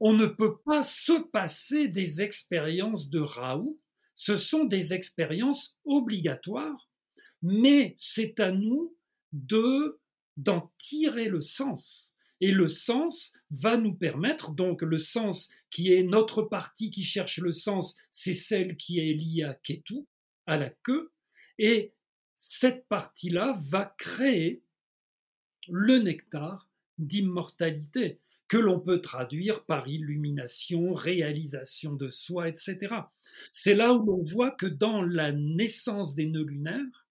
[0.00, 3.79] On ne peut pas se passer des expériences de Raoult,
[4.20, 6.90] ce sont des expériences obligatoires,
[7.40, 8.94] mais c'est à nous
[9.32, 9.98] de
[10.36, 12.14] d'en tirer le sens.
[12.42, 17.38] Et le sens va nous permettre, donc le sens qui est notre partie qui cherche
[17.38, 20.04] le sens, c'est celle qui est liée à Ketu,
[20.44, 21.14] à la queue,
[21.58, 21.94] et
[22.36, 24.62] cette partie-là va créer
[25.70, 26.68] le nectar
[26.98, 32.96] d'immortalité que l'on peut traduire par illumination, réalisation de soi, etc.
[33.52, 37.06] C'est là où l'on voit que dans la naissance des nœuds lunaires,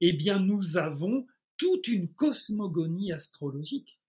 [0.00, 1.26] eh bien, nous avons
[1.58, 4.00] toute une cosmogonie astrologique.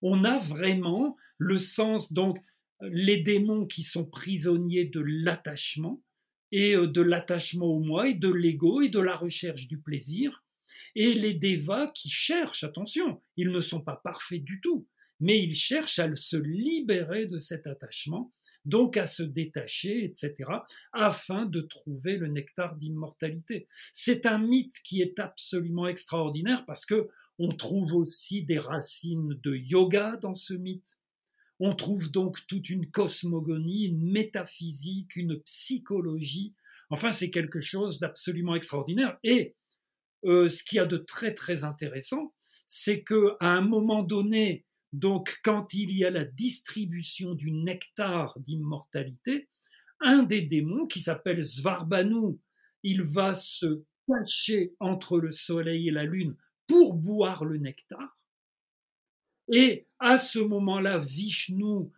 [0.00, 2.38] On a vraiment le sens, donc,
[2.80, 6.02] les démons qui sont prisonniers de l'attachement,
[6.50, 10.44] et euh, de l'attachement au moi, et de l'ego, et de la recherche du plaisir,
[10.94, 14.86] et les devas qui cherchent, attention, ils ne sont pas parfaits du tout,
[15.20, 18.32] mais ils cherchent à se libérer de cet attachement,
[18.64, 20.50] donc à se détacher, etc.,
[20.92, 23.68] afin de trouver le nectar d'immortalité.
[23.92, 27.08] C'est un mythe qui est absolument extraordinaire parce que
[27.38, 30.98] on trouve aussi des racines de yoga dans ce mythe.
[31.58, 36.54] On trouve donc toute une cosmogonie, une métaphysique, une psychologie.
[36.90, 39.18] Enfin, c'est quelque chose d'absolument extraordinaire.
[39.24, 39.56] Et
[40.24, 42.34] euh, ce qui a de très très intéressant,
[42.66, 48.38] c'est que à un moment donné, donc, quand il y a la distribution du nectar
[48.38, 49.48] d'immortalité,
[49.98, 52.38] un des démons, qui s'appelle Svarbanu,
[52.84, 56.36] il va se cacher entre le soleil et la lune
[56.68, 58.20] pour boire le nectar.
[59.52, 61.90] Et à ce moment-là, Vishnu,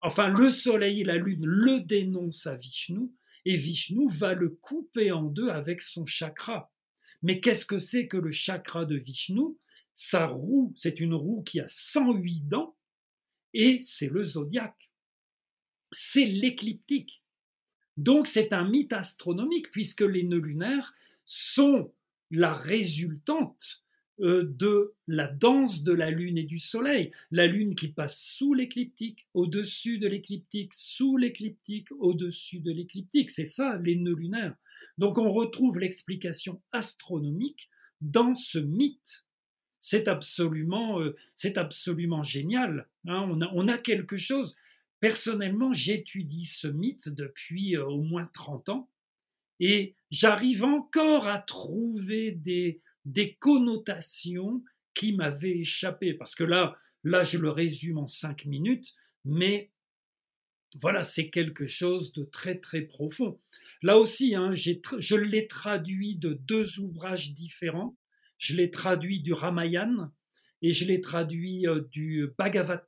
[0.00, 3.12] enfin le soleil et la lune le dénoncent à Vishnu,
[3.44, 6.72] et Vishnu va le couper en deux avec son chakra.
[7.22, 9.56] Mais qu'est-ce que c'est que le chakra de Vishnu?
[10.02, 12.74] Sa roue, c'est une roue qui a 108 dents,
[13.52, 14.90] et c'est le zodiaque.
[15.92, 17.22] C'est l'écliptique.
[17.98, 20.94] Donc c'est un mythe astronomique, puisque les nœuds lunaires
[21.26, 21.92] sont
[22.30, 23.84] la résultante
[24.20, 27.12] euh, de la danse de la Lune et du Soleil.
[27.30, 33.30] La Lune qui passe sous l'écliptique, au-dessus de l'écliptique, sous l'écliptique, au-dessus de l'écliptique.
[33.30, 34.56] C'est ça les nœuds lunaires.
[34.96, 37.68] Donc on retrouve l'explication astronomique
[38.00, 39.26] dans ce mythe
[39.80, 41.16] c'est absolument, euh,
[41.56, 42.86] absolument génial.
[43.08, 43.38] Hein.
[43.52, 44.56] on, a, quelque chose.
[45.00, 48.90] Personnellement, j'étudie ce mythe depuis euh, au moins 30 ans
[49.58, 54.62] et j'arrive encore à trouver des, des connotations
[54.94, 56.12] qui m'avaient échappé.
[56.12, 59.70] Parce que là, là, je le résume en cinq minutes, mais
[60.80, 63.40] voilà, c'est quelque chose de très très profond.
[63.82, 67.96] Là aussi, hein, je l'ai traduit de deux ouvrages différents
[68.40, 70.12] je l'ai traduit du Ramayana
[70.62, 72.82] et je l'ai traduit euh, du Bhagavad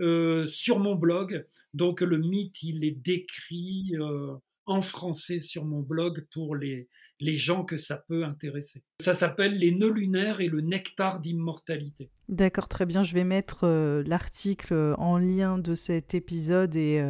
[0.00, 1.46] euh, sur mon blog.
[1.74, 4.34] Donc le mythe, il est décrit euh,
[4.66, 6.88] en français sur mon blog pour les,
[7.20, 8.82] les gens que ça peut intéresser.
[9.00, 12.10] Ça s'appelle Les nœuds lunaires et le nectar d'immortalité.
[12.28, 13.04] D'accord, très bien.
[13.04, 13.66] Je vais mettre
[14.06, 17.04] l'article en lien de cet épisode et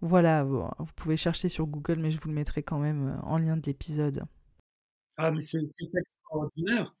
[0.00, 3.56] voilà, vous pouvez chercher sur Google, mais je vous le mettrai quand même en lien
[3.56, 4.24] de l'épisode.
[5.16, 6.94] Ah, mais c'est extraordinaire.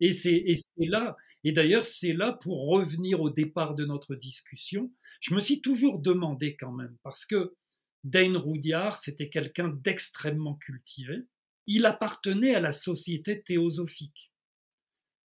[0.00, 0.44] Et c'est
[0.78, 4.92] là, et d'ailleurs, c'est là pour revenir au départ de notre discussion.
[5.20, 7.54] Je me suis toujours demandé quand même, parce que
[8.02, 11.24] Dane Roudiard, c'était quelqu'un d'extrêmement cultivé
[11.66, 14.32] il appartenait à la société théosophique.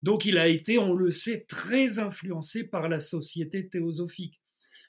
[0.04, 4.40] Donc il a été, on le sait, très influencé par la société théosophique.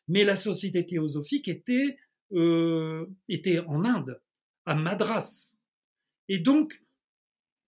[0.07, 1.97] Mais la société théosophique était,
[2.33, 4.21] euh, était en Inde,
[4.67, 5.57] à Madras.
[6.29, 6.83] Et donc,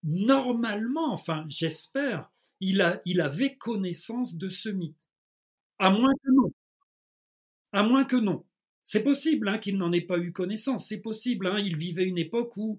[0.04, 2.30] normalement, enfin j'espère,
[2.60, 5.12] il, il avait connaissance de ce mythe.
[5.78, 6.52] À moins que non.
[7.72, 8.44] À moins que non.
[8.82, 11.46] C'est possible hein, qu'il n'en ait pas eu connaissance, c'est possible.
[11.46, 12.78] Hein, il vivait une époque où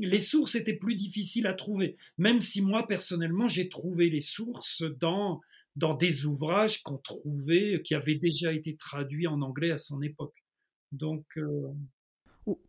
[0.00, 4.82] les sources étaient plus difficiles à trouver, même si moi personnellement j'ai trouvé les sources
[5.00, 5.40] dans,
[5.74, 10.44] dans des ouvrages qu'on trouvait, qui avaient déjà été traduits en anglais à son époque.
[10.92, 11.72] Donc, euh,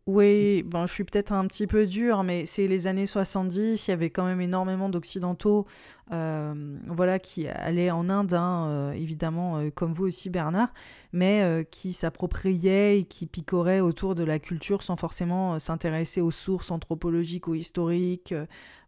[0.06, 3.90] oui, bon, je suis peut-être un petit peu dur, mais c'est les années 70, il
[3.90, 5.66] y avait quand même énormément d'Occidentaux
[6.12, 10.68] euh, voilà, qui allaient en Inde, hein, euh, évidemment, euh, comme vous aussi Bernard,
[11.12, 16.70] mais qui s'appropriaient et qui picoraient autour de la culture sans forcément s'intéresser aux sources
[16.70, 18.34] anthropologiques ou historiques,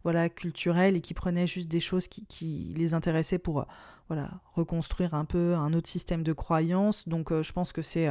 [0.03, 3.65] voilà, culturelles, et qui prenaient juste des choses qui, qui les intéressaient pour
[4.07, 7.07] voilà, reconstruire un peu un autre système de croyances.
[7.09, 8.09] Donc je pense que c'est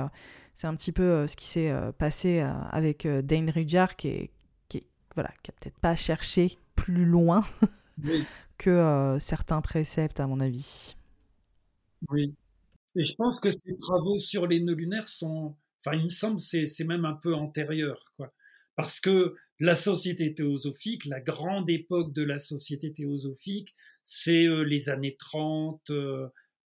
[0.57, 4.09] c'est un petit peu euh, ce qui s'est euh, passé euh, avec Dane Rudyard, qui
[4.09, 4.31] est,
[4.69, 7.45] qui voilà, qui a peut-être pas cherché plus loin
[8.59, 10.97] que certains préceptes, à mon avis.
[12.09, 12.35] Oui.
[12.97, 15.55] Et je pense que ces travaux sur les nœuds lunaires sont,
[15.85, 18.33] enfin, il me semble, c'est, c'est même un peu antérieur, quoi.
[18.77, 25.17] Parce que la société théosophique, la grande époque de la société théosophique, c'est les années
[25.17, 25.91] 30,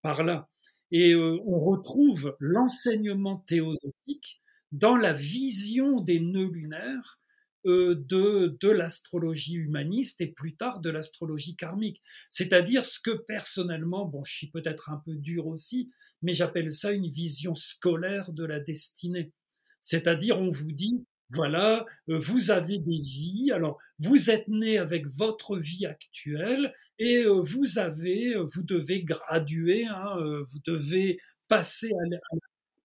[0.02, 0.50] par là.
[0.90, 4.40] Et euh, on retrouve l'enseignement théosophique
[4.72, 7.18] dans la vision des nœuds lunaires
[7.66, 12.02] euh, de, de l'astrologie humaniste et plus tard de l'astrologie karmique.
[12.28, 15.90] C'est-à-dire ce que personnellement, bon, je suis peut-être un peu dur aussi,
[16.22, 19.32] mais j'appelle ça une vision scolaire de la destinée.
[19.80, 25.06] C'est-à-dire, on vous dit, voilà, euh, vous avez des vies, alors vous êtes né avec
[25.06, 30.16] votre vie actuelle et euh, vous avez, euh, vous devez graduer, hein,
[30.48, 31.18] vous devez
[31.48, 32.18] passer à,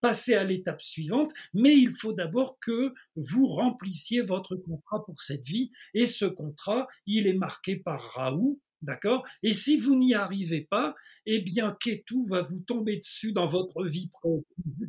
[0.02, 5.46] passer à l'étape suivante, mais il faut d'abord que vous remplissiez votre contrat pour cette
[5.46, 5.72] vie.
[5.94, 9.24] Et ce contrat, il est marqué par Raoult, D'accord?
[9.44, 10.94] Et si vous n'y arrivez pas,
[11.26, 14.12] eh bien, Ketu va vous tomber dessus dans votre vie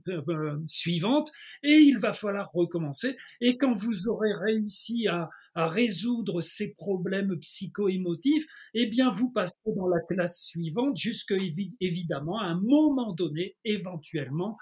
[0.08, 1.30] euh, suivante
[1.62, 3.16] et il va falloir recommencer.
[3.40, 9.86] Et quand vous aurez réussi à, résoudre ces problèmes psycho-émotifs, eh bien, vous passez dans
[9.86, 11.36] la classe suivante jusqu'à
[11.80, 14.58] évidemment, à un moment donné, éventuellement,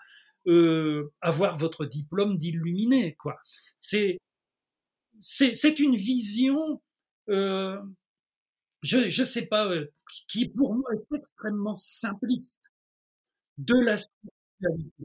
[0.49, 3.39] euh, avoir votre diplôme d'illuminé, quoi.
[3.77, 4.19] C'est,
[5.17, 6.83] c'est, une vision
[7.31, 7.81] euh,
[8.83, 9.87] je ne sais pas, euh,
[10.29, 12.61] qui pour moi est extrêmement simpliste
[13.59, 15.05] de la spiritualité.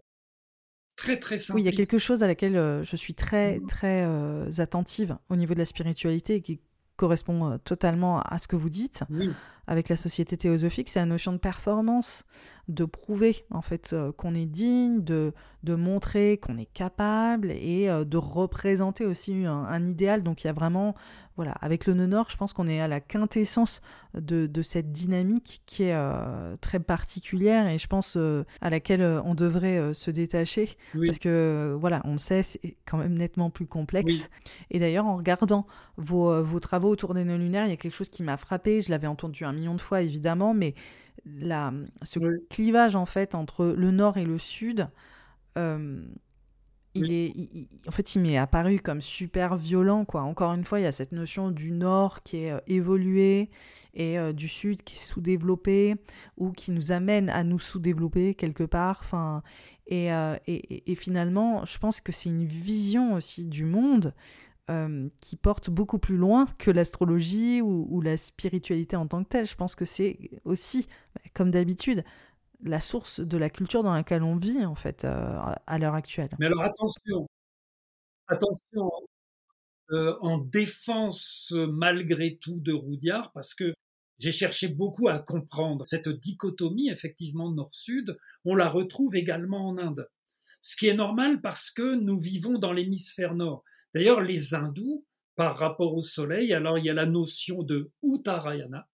[0.95, 1.55] Très, très simpliste.
[1.55, 3.67] Oui, il y a quelque chose à laquelle euh, je suis très, mmh.
[3.67, 6.59] très euh, attentive au niveau de la spiritualité et qui
[6.95, 9.03] correspond totalement à ce que vous dites.
[9.67, 12.23] Avec la société théosophique, c'est la notion de performance,
[12.69, 18.17] de prouver en fait qu'on est digne, de, de montrer qu'on est capable et de
[18.17, 20.23] représenter aussi un, un, idéal.
[20.23, 20.95] Donc il y a vraiment
[21.37, 23.81] voilà, avec le nœud nord, je pense qu'on est à la quintessence
[24.15, 29.21] de, cette dynamique qui est euh, très particulière et je pense euh, à laquelle euh,
[29.23, 33.67] on devrait se détacher parce que voilà, on le sait, c'est quand même nettement plus
[33.67, 34.29] complexe.
[34.71, 38.09] Et d'ailleurs, en regardant vos, travaux autour des nœuds lunaires, il y a quelque chose
[38.09, 38.81] qui m'a frappé.
[38.81, 40.73] Je l'avais entendu un million de fois évidemment, mais
[41.25, 44.87] la, ce clivage en fait entre le nord et le sud
[46.97, 50.21] il est, en fait, il m'est apparu comme super violent, quoi.
[50.21, 53.49] Encore une fois, il y a cette notion du Nord qui est euh, évolué
[53.93, 55.95] et euh, du Sud qui est sous-développé
[56.37, 58.99] ou qui nous amène à nous sous-développer quelque part.
[59.01, 59.43] Enfin,
[59.87, 64.13] et, euh, et, et, finalement, je pense que c'est une vision aussi du monde
[65.21, 69.45] qui porte beaucoup plus loin que l'astrologie ou, ou, la spiritualité en tant que telle.
[69.45, 72.03] Je pense que c'est aussi, bah, comme d'habitude,
[72.63, 76.29] la source de la culture dans laquelle on vit, en fait, euh, à l'heure actuelle.
[76.39, 77.27] Mais alors attention,
[78.27, 78.91] attention,
[79.91, 83.73] euh, en défense malgré tout de Roudiard, parce que
[84.19, 90.07] j'ai cherché beaucoup à comprendre cette dichotomie, effectivement, nord-sud, on la retrouve également en Inde.
[90.59, 93.63] ce qui est normal parce que nous vivons dans l'hémisphère nord.
[93.97, 95.03] D'ailleurs, les hindous,
[95.35, 98.87] par rapport au soleil, alors il y a la notion de Uttarayana,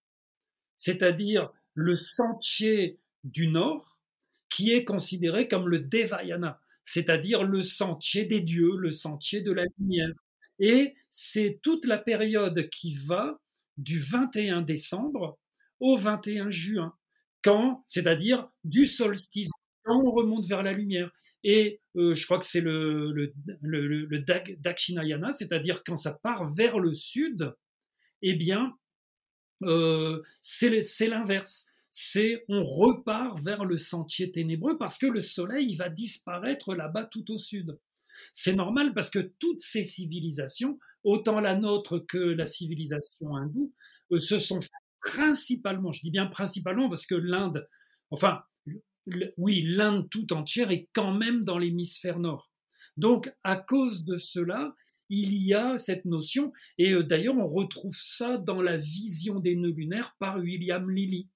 [0.78, 4.00] c'est-à-dire le sentier du nord,
[4.48, 9.66] qui est considéré comme le Devayana, c'est-à-dire le sentier des dieux, le sentier de la
[9.78, 10.14] lumière.
[10.58, 13.42] Et c'est toute la période qui va
[13.76, 15.38] du 21 décembre
[15.82, 16.96] au 21 juin,
[17.44, 19.52] quand, c'est-à-dire du solstice,
[19.84, 21.12] quand on remonte vers la lumière.
[21.44, 23.34] Et euh, je crois que c'est le,
[24.60, 27.54] Dakshinayana, c'est-à-dire quand ça part vers le sud,
[28.22, 28.78] eh bien,
[29.64, 31.68] euh, c'est l'inverse.
[31.90, 37.32] C'est on repart vers le sentier ténébreux parce que le soleil va disparaître là-bas tout
[37.32, 37.78] au sud.
[38.32, 43.74] C'est normal parce que toutes ces civilisations, autant la nôtre que la civilisation hindoue,
[44.12, 44.60] euh, se sont
[45.02, 47.68] principalement, je dis bien principalement parce que l'Inde,
[48.10, 48.44] enfin,
[49.38, 52.50] oui, l'Inde tout entière est quand même dans l'hémisphère nord.
[52.98, 54.76] Donc, à cause de cela,
[55.10, 59.56] il y a cette notion, et euh, d'ailleurs, on retrouve ça dans la vision des
[59.56, 61.30] nœuds lunaires par William Lilly.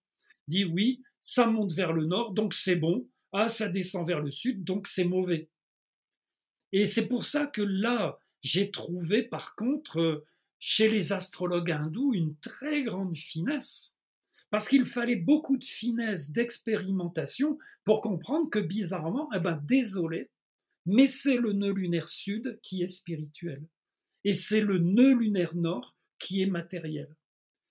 [0.47, 3.07] Dit oui, ça monte vers le nord, donc c'est bon.
[3.33, 5.49] Ah, ça descend vers le sud, donc c'est mauvais.
[6.71, 10.25] Et c'est pour ça que là, j'ai trouvé par contre euh,
[10.59, 13.96] chez les astrologues hindous une très grande finesse.
[14.49, 20.29] Parce qu'il fallait beaucoup de finesse, d'expérimentation pour comprendre que bizarrement, eh ben désolé,
[20.85, 23.67] mais c'est le nœud lunaire sud qui est spirituel.
[24.23, 27.13] Et c'est le nœud lunaire nord qui est matériel.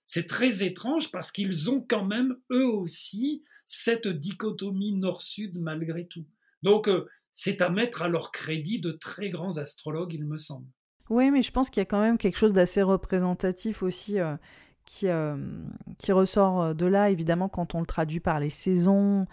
[0.04, 6.26] C'est très étrange parce qu'ils ont quand même, eux aussi, cette dichotomie nord-sud malgré tout.
[6.62, 10.68] Donc, euh, c'est à mettre à leur crédit de très grands astrologues, il me semble.
[11.10, 14.36] Oui, mais je pense qu'il y a quand même quelque chose d'assez représentatif aussi euh,
[14.86, 15.36] qui, euh,
[15.98, 19.26] qui ressort euh, de là, évidemment, quand on le traduit par les saisons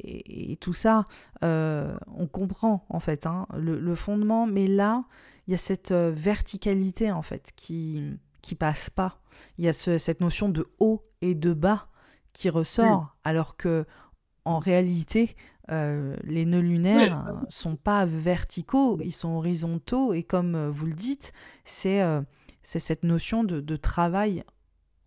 [0.00, 1.08] et, tout ça,
[1.42, 5.02] on comprend en fait hein, le, fondement, mais là,
[5.48, 8.04] il y a cette verticalité en fait qui
[8.40, 9.18] qui passe pas.
[9.58, 11.88] Il y a cette notion de haut et de bas
[12.32, 13.84] qui ressort, alors que
[14.44, 15.34] en réalité,
[15.70, 20.14] euh, les nœuds lunaires ne sont pas verticaux, ils sont horizontaux.
[20.14, 21.32] Et comme euh, vous le dites,
[21.64, 22.22] c'est euh,
[22.62, 24.44] cette notion de, travail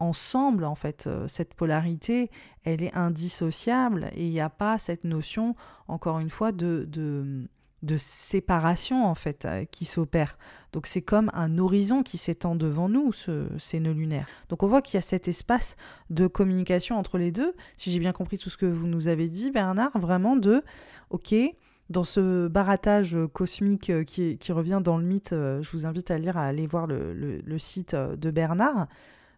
[0.02, 1.08] ensemble en fait.
[1.28, 2.30] cette polarité,
[2.64, 5.56] elle est indissociable et il n'y a pas cette notion,
[5.88, 6.86] encore une fois, de
[7.84, 10.38] de séparation en fait euh, qui s'opère.
[10.72, 14.28] Donc c'est comme un horizon qui s'étend devant nous, ce, ces nœuds lunaires.
[14.50, 15.76] Donc on voit qu'il y a cet espace
[16.10, 17.54] de communication entre les deux.
[17.76, 20.64] Si j'ai bien compris tout ce que vous nous avez dit, Bernard, vraiment de,
[21.10, 21.34] ok,
[21.90, 26.18] dans ce barattage cosmique euh, qui, revient dans le mythe, euh, je vous invite à
[26.18, 28.88] lire, à aller voir le site de Bernard,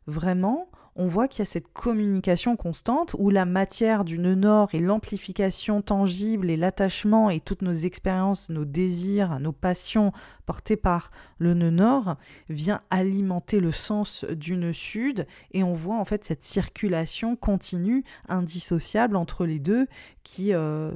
[0.07, 4.69] vraiment, on voit qu'il y a cette communication constante où la matière du nœud nord
[4.73, 10.11] et l'amplification tangible et l'attachement et toutes nos expériences, nos désirs, nos passions
[10.45, 12.17] portées par le nœud nord
[12.49, 18.03] vient alimenter le sens du nœud sud et on voit en fait cette circulation continue,
[18.27, 19.87] indissociable entre les deux
[20.21, 20.91] qui euh,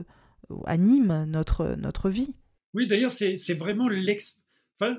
[0.66, 2.36] anime notre, notre vie.
[2.74, 4.41] Oui, d'ailleurs, c'est vraiment l'ex...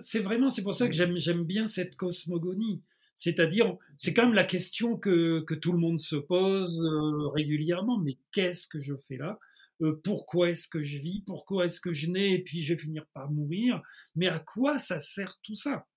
[0.01, 2.83] c'est vraiment, c'est pour ça que j'aime bien cette cosmogonie.
[3.19, 8.17] C'est-à-dire, c'est quand même la question que, tout le monde se pose euh, régulièrement, mais
[8.31, 9.41] qu'est-ce que je fais là?
[9.83, 11.25] Euh, Pourquoi est-ce que je vis?
[11.27, 12.35] Pourquoi est-ce que je nais?
[12.35, 13.83] Et puis je vais finir par mourir.
[14.15, 15.89] Mais à quoi ça sert tout ça?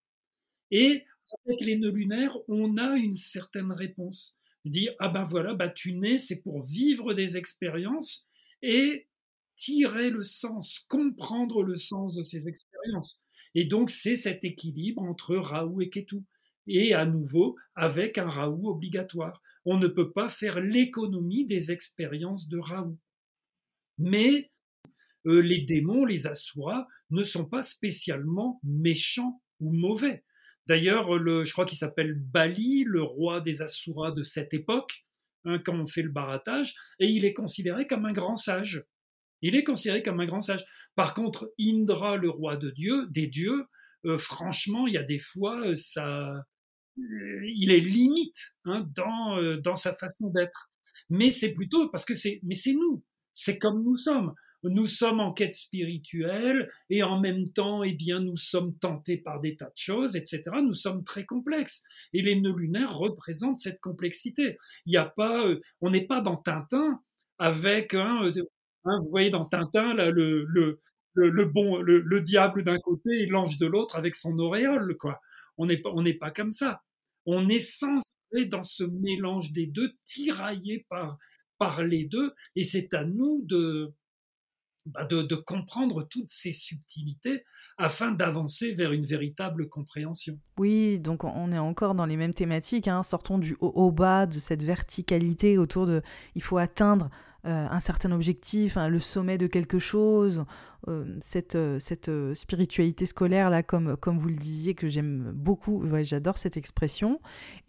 [0.71, 1.05] Et
[1.45, 4.39] avec les nœuds lunaires, on a une certaine réponse.
[4.65, 8.27] Dire, ah ben voilà, bah tu nais, c'est pour vivre des expériences
[8.63, 9.07] et
[9.55, 13.23] tirer le sens, comprendre le sens de ces expériences.
[13.53, 16.25] Et donc, c'est cet équilibre entre Raoult et Ketou
[16.67, 19.41] et à nouveau avec un Raoult obligatoire.
[19.65, 22.97] On ne peut pas faire l'économie des expériences de Raoult.
[23.97, 24.51] Mais
[25.27, 30.23] euh, les démons, les asuras, ne sont pas spécialement méchants ou mauvais.
[30.67, 35.05] D'ailleurs, je crois qu'il s'appelle Bali, le roi des asuras de cette époque,
[35.45, 38.85] hein, quand on fait le baratage, et il est considéré comme un grand sage.
[39.41, 40.65] Il est considéré comme un grand sage.
[40.95, 43.65] Par contre, Indra, le roi de Dieu, des dieux,
[44.05, 46.45] euh, franchement, il y a des fois, euh, ça,
[47.45, 50.71] il est limite hein, dans, euh, dans sa façon d'être.
[51.09, 54.33] Mais c'est plutôt parce que c'est, mais c'est nous, c'est comme nous sommes.
[54.63, 59.39] Nous sommes en quête spirituelle et en même temps, eh bien, nous sommes tentés par
[59.41, 60.43] des tas de choses, etc.
[60.63, 61.81] Nous sommes très complexes
[62.13, 64.57] et les nœuds lunaires représentent cette complexité.
[64.85, 67.01] Il n'y a pas, euh, on n'est pas dans Tintin
[67.39, 68.29] avec, hein,
[68.85, 70.79] vous voyez dans Tintin là, le, le,
[71.15, 75.19] le, bon, le, le diable d'un côté et l'ange de l'autre avec son auréole, quoi.
[75.57, 76.81] On n'est pas, on n'est pas comme ça.
[77.25, 77.97] On est sans
[78.47, 81.17] dans ce mélange des deux, tiraillé par,
[81.57, 83.93] par les deux, et c'est à nous de,
[84.85, 87.43] bah, de, comprendre toutes ces subtilités
[87.77, 90.39] afin d'avancer vers une véritable compréhension.
[90.57, 93.03] Oui, donc on est encore dans les mêmes thématiques, hein.
[93.03, 96.01] sortons du haut au bas, de cette verticalité autour de
[96.35, 97.09] il faut atteindre
[97.47, 100.45] euh, un certain objectif, hein, le sommet de quelque chose,
[100.87, 105.83] euh, cette, euh, cette spiritualité scolaire là, comme, comme vous le disiez, que j'aime beaucoup,
[106.03, 107.19] j'adore cette expression,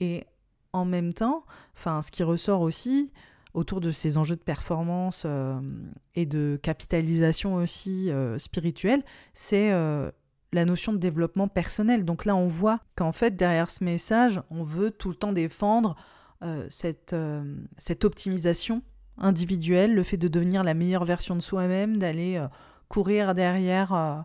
[0.00, 0.24] et
[0.74, 1.44] en même temps,
[1.76, 3.12] ce qui ressort aussi,
[3.54, 5.26] autour de ces enjeux de performance
[6.14, 9.02] et de capitalisation aussi spirituelle,
[9.34, 12.06] c'est la notion de développement personnel.
[12.06, 15.94] Donc là, on voit qu'en fait, derrière ce message, on veut tout le temps défendre
[16.70, 17.14] cette,
[17.76, 18.82] cette optimisation
[19.22, 22.44] individuelle, le fait de devenir la meilleure version de soi-même, d'aller
[22.88, 24.24] courir derrière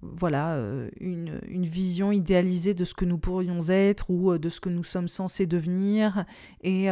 [0.00, 0.56] voilà,
[1.00, 4.84] une, une, vision idéalisée de ce que nous pourrions être ou de ce que nous
[4.84, 6.24] sommes censés devenir.
[6.62, 6.88] Et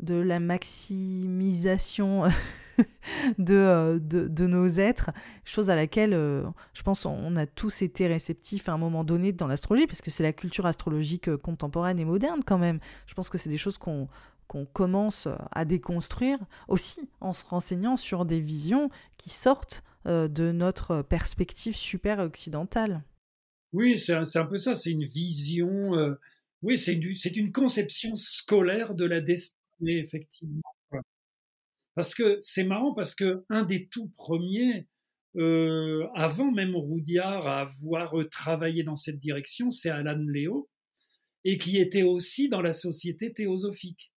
[0.00, 2.24] de la maximisation
[3.50, 5.10] euh, de, de, nos êtres,
[5.44, 9.32] chose à laquelle euh, je pense on a tous été réceptifs à un moment donné
[9.32, 12.80] dans l'astrologie, parce que c'est la culture astrologique euh, contemporaine et moderne quand même.
[13.06, 14.08] Je pense que c'est des choses qu'on
[14.46, 16.38] qu'on commence à déconstruire
[16.68, 23.02] aussi en se renseignant sur des visions qui sortent de notre perspective super occidentale.
[23.72, 25.92] Oui, c'est un, peu ça, c'est une vision,
[26.62, 26.94] oui, c'est
[27.36, 30.62] une conception scolaire de la destinée effectivement.
[31.94, 34.88] Parce que c'est marrant parce que un des tout premiers,
[35.36, 40.68] euh, avant même Roudiard à avoir euh, travaillé dans cette direction, c'est Alan Léo,
[41.44, 44.12] et qui était aussi dans la société théosophique.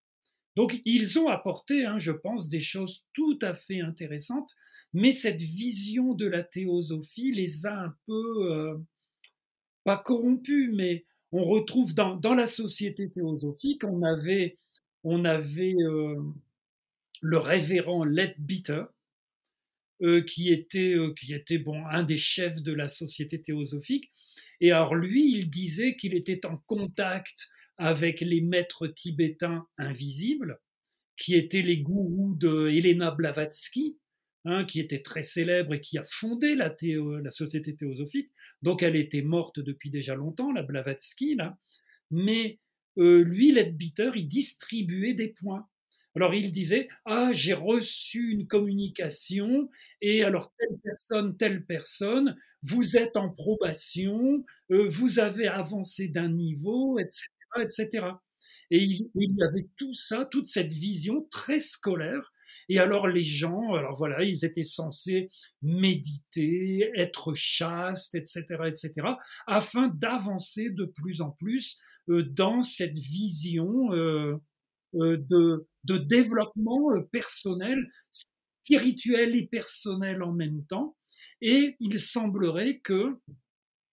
[0.58, 4.56] Donc ils ont apporté, hein, je pense, des choses tout à fait intéressantes,
[4.92, 8.76] mais cette vision de la théosophie les a un peu, euh,
[9.84, 14.58] pas corrompus, mais on retrouve dans, dans la société théosophique, on avait
[15.04, 16.16] on avait euh,
[17.22, 18.88] le révérend Leadbeater,
[20.02, 24.12] euh, qui était, euh, qui était bon, un des chefs de la société théosophique.
[24.60, 27.48] Et alors lui, il disait qu'il était en contact
[27.78, 30.60] avec les maîtres tibétains invisibles,
[31.16, 33.98] qui étaient les gourous de Helena Blavatsky,
[34.46, 36.76] hein, qui était très célèbre et qui a fondé la,
[37.32, 38.32] société théosophique.
[38.62, 41.58] Donc elle était morte depuis déjà longtemps, la Blavatsky, là.
[42.12, 42.60] Mais
[42.98, 45.68] euh, lui, Leadbeater, il distribuait des points.
[46.16, 49.70] Alors il disait ah j'ai reçu une communication
[50.02, 56.30] et alors telle personne telle personne vous êtes en probation euh, vous avez avancé d'un
[56.30, 57.28] niveau etc
[57.60, 58.08] etc
[58.70, 62.34] et il, y avait tout ça toute cette vision très scolaire
[62.70, 65.30] et alors les gens alors voilà ils étaient censés
[65.62, 68.92] méditer être chastes etc etc
[69.48, 71.80] afin d'avancer de plus en plus
[72.10, 74.38] euh, dans cette vision euh,
[74.96, 80.96] euh, de, de développement personnel, spirituel et personnel en même temps.
[81.42, 83.18] Et il semblerait que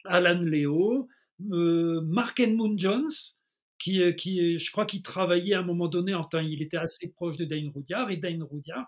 [0.05, 1.09] Alan Leo,
[1.41, 3.11] Mark Edmund Jones,
[3.79, 7.37] qui, qui, je crois qu'il travaillait à un moment donné, enfin, il était assez proche
[7.37, 8.87] de Dane Roudiard, et Dane Roudiard,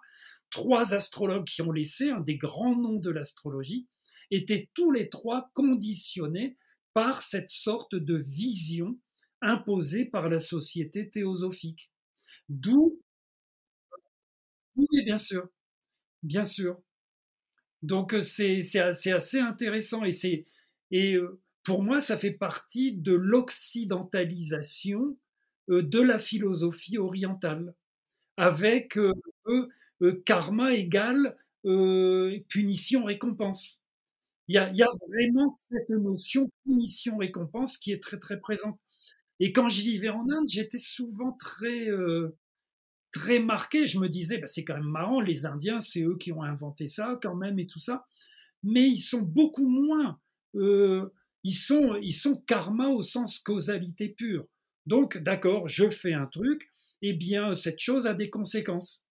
[0.51, 3.87] trois astrologues qui ont laissé un des grands noms de l'astrologie,
[4.30, 6.57] étaient tous les trois conditionnés
[6.95, 8.99] par cette sorte de vision
[9.43, 11.91] imposée par la société théosophique.
[12.49, 13.01] D'où,
[14.76, 15.49] oui, bien sûr,
[16.22, 16.78] bien sûr.
[17.82, 20.47] Donc euh, c'est assez intéressant et c'est
[20.91, 25.19] et euh, pour moi ça fait partie de l'occidentalisation
[25.69, 27.75] euh, de la philosophie orientale,
[28.39, 28.99] avec
[30.27, 31.37] karma égale
[32.49, 33.81] punition récompense.
[34.49, 38.79] Il y, a, vraiment cette notion punition récompense qui est très très présente.
[39.41, 42.37] Et quand j'y vivais en Inde, j'étais souvent très, euh,
[43.12, 43.89] très marqué.
[43.89, 46.87] Je me disais, bah, c'est quand même marrant, les Indiens, c'est eux qui ont inventé
[46.87, 48.07] ça quand même et tout ça.
[48.62, 50.21] Mais ils sont beaucoup moins.
[50.55, 51.12] Euh,
[51.45, 54.47] ils, sont, ils sont karma au sens causalité pure.
[54.87, 56.70] Donc, d'accord, je fais un truc,
[57.03, 59.05] eh bien, cette chose a des conséquences.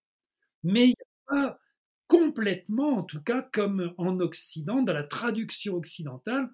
[0.63, 1.59] Mais il n'y a pas
[2.07, 6.49] complètement, en tout cas, comme en Occident, dans la traduction occidentale,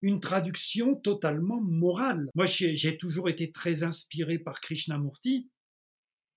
[0.00, 2.28] une traduction totalement morale.
[2.34, 5.48] Moi, j'ai toujours été très inspiré par Krishnamurti.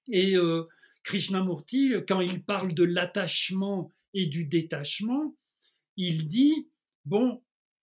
[0.07, 0.65] Et euh,
[1.03, 5.35] Krishnamurti, quand il parle de l'attachement et du détachement,
[5.97, 6.69] il dit,
[7.05, 7.41] bon,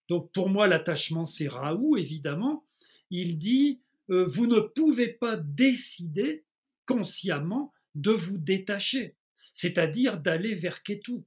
[0.08, 2.64] donc pour moi l'attachement c'est Raoult évidemment,
[3.10, 6.44] il dit, euh, vous ne pouvez pas décider
[6.86, 9.16] consciemment de vous détacher,
[9.52, 11.24] c'est-à-dire d'aller vers Ketu.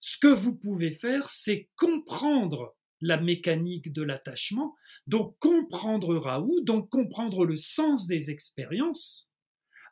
[0.00, 4.74] Ce que vous pouvez faire, c'est comprendre la mécanique de l'attachement,
[5.06, 9.30] donc comprendre Raoult, donc comprendre le sens des expériences,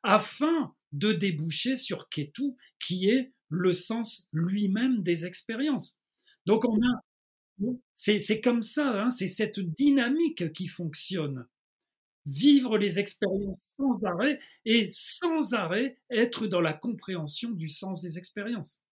[0.03, 5.99] afin de déboucher sur Ketu, qui est le sens lui-même des expériences.
[6.47, 7.05] Donc on a,
[7.95, 11.47] c'est comme ça, hein, c'est cette dynamique qui fonctionne.
[12.27, 18.19] Vivre les expériences sans arrêt et sans arrêt être dans la compréhension du sens des
[18.19, 18.83] expériences.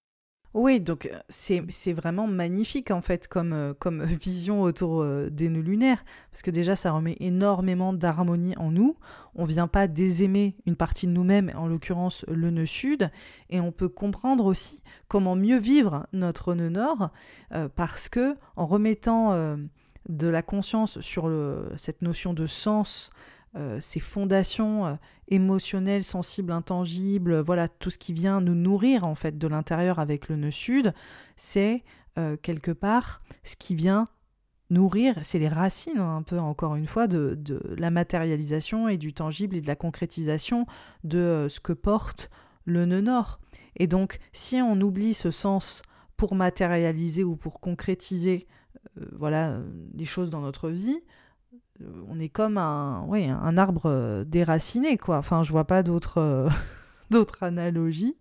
[0.58, 6.40] Oui, donc c'est vraiment magnifique en fait comme, comme vision autour des nœuds lunaires, parce
[6.40, 8.96] que déjà ça remet énormément d'harmonie en nous.
[9.34, 13.10] On ne vient pas désaimer une partie de nous-mêmes, en l'occurrence le nœud sud,
[13.50, 17.10] et on peut comprendre aussi comment mieux vivre notre nœud nord,
[17.74, 19.58] parce que en remettant
[20.08, 21.30] de la conscience sur
[21.76, 23.10] cette notion de sens,
[23.56, 24.94] euh, ces fondations euh,
[25.28, 30.28] émotionnelles, sensibles, intangibles, voilà, tout ce qui vient nous nourrir en fait de l'intérieur avec
[30.28, 30.92] le nœud sud,
[31.36, 31.82] c'est
[32.18, 34.08] euh, quelque part ce qui vient
[34.68, 37.38] nourrir, c'est les racines hein, un peu encore une fois de,
[37.78, 40.66] la matérialisation et du tangible et de la concrétisation
[41.04, 42.28] de ce que porte
[42.66, 43.40] le nœud nord.
[43.76, 45.80] Et donc si on oublie ce sens
[46.18, 48.46] pour matérialiser ou pour concrétiser
[49.12, 49.60] voilà
[49.94, 51.15] les choses dans notre vie, euh,
[52.08, 55.18] on est comme un, un arbre euh, déraciné, quoi.
[55.18, 56.48] Enfin, je vois pas d'autres euh,
[57.40, 58.16] analogies.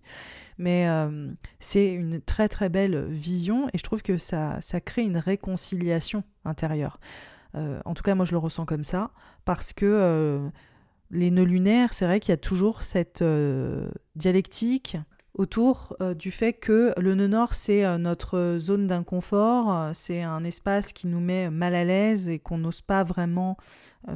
[0.58, 0.88] Mais
[1.60, 6.24] c'est une très très belle vision et je trouve que ça, ça crée une réconciliation
[6.46, 6.98] intérieure.
[7.54, 9.12] en tout cas, moi je le ressens comme ça
[9.44, 10.50] parce que
[11.12, 13.22] les nœuds lunaires, c'est vrai qu'il y a toujours cette
[14.16, 14.96] dialectique
[15.36, 20.22] autour euh, du fait que le nœud nord, c'est euh, notre zone d'inconfort, euh, c'est
[20.22, 23.58] un espace qui nous met mal à l'aise et qu'on n'ose pas vraiment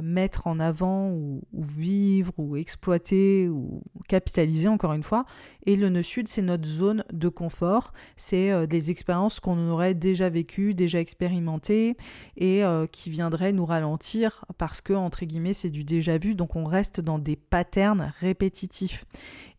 [0.02, 5.24] mettre en avant ou, vivre ou exploiter ou capitaliser encore une fois.
[5.66, 10.30] Et le nœud sud, c'est notre zone de confort, c'est des expériences qu'on aurait déjà
[10.30, 11.96] vécues, déjà expérimentées
[12.36, 12.62] et
[12.92, 17.00] qui viendraient nous ralentir parce que, entre guillemets, c'est du déjà vu, donc on reste
[17.00, 19.04] dans des patterns répétitifs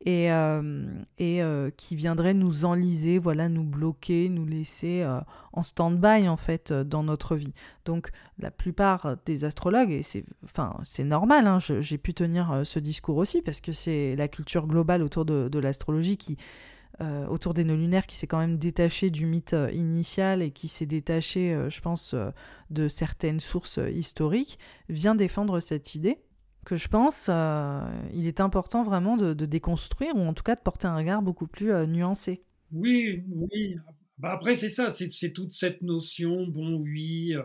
[0.06, 0.84] et, euh,
[1.22, 5.20] euh, qui viendrait nous enliser, voilà, nous bloquer, nous laisser euh,
[5.54, 7.54] en stand-by en fait dans notre vie.
[7.86, 13.18] Donc la plupart des astrologues, et c'est enfin, normal, hein, j'ai pu tenir ce discours
[13.18, 16.38] aussi parce que c'est la culture globale autour de, l'astrologie qui...
[17.30, 20.86] autour des nœuds lunaires qui s'est quand même détaché du mythe initial et qui s'est
[20.86, 22.16] détaché, je pense,
[22.70, 24.58] de certaines sources historiques,
[24.90, 26.20] vient défendre cette idée
[26.66, 27.82] que je pense euh,
[28.14, 31.48] il est important vraiment de, déconstruire ou en tout cas de porter un regard beaucoup
[31.48, 32.44] plus euh, nuancé.
[32.72, 33.76] Oui, oui.
[34.18, 37.44] Bah après, c'est ça, c'est toute cette notion, bon, oui, euh,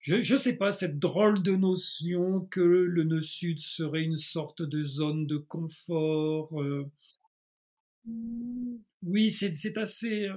[0.00, 4.62] je ne sais pas, cette drôle de notion que le nœud sud serait une sorte
[4.62, 6.52] de zone de confort.
[9.02, 10.28] oui, c'est assez.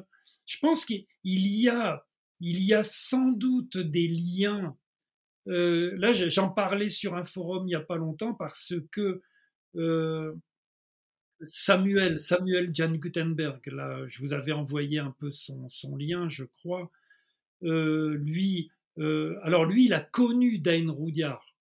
[0.45, 2.05] je pense qu'il y a,
[2.39, 4.77] il y a sans doute des liens
[5.47, 9.21] euh, là, j'en parlais sur un forum il n'y a pas longtemps parce que
[9.75, 10.33] euh,
[11.41, 16.91] Samuel, Samuel Jan Gutenberg, là, je vous avais envoyé un peu son, lien, je crois.
[17.63, 18.71] Euh, lui,
[19.43, 21.55] alors lui, il a connu Dain Roudiard.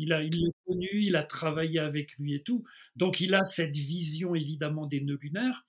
[0.00, 2.64] Il a, il l'a connu, il a travaillé avec lui et tout.
[2.94, 5.66] Donc il a cette vision évidemment des nœuds lunaires.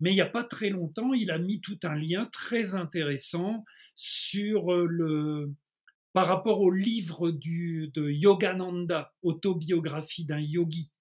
[0.00, 3.64] Mais il n'y a pas très longtemps, il a mis tout un lien très intéressant
[3.94, 5.50] sur le,
[6.12, 10.92] par rapport au livre du, de Yogananda, autobiographie d'un yogi,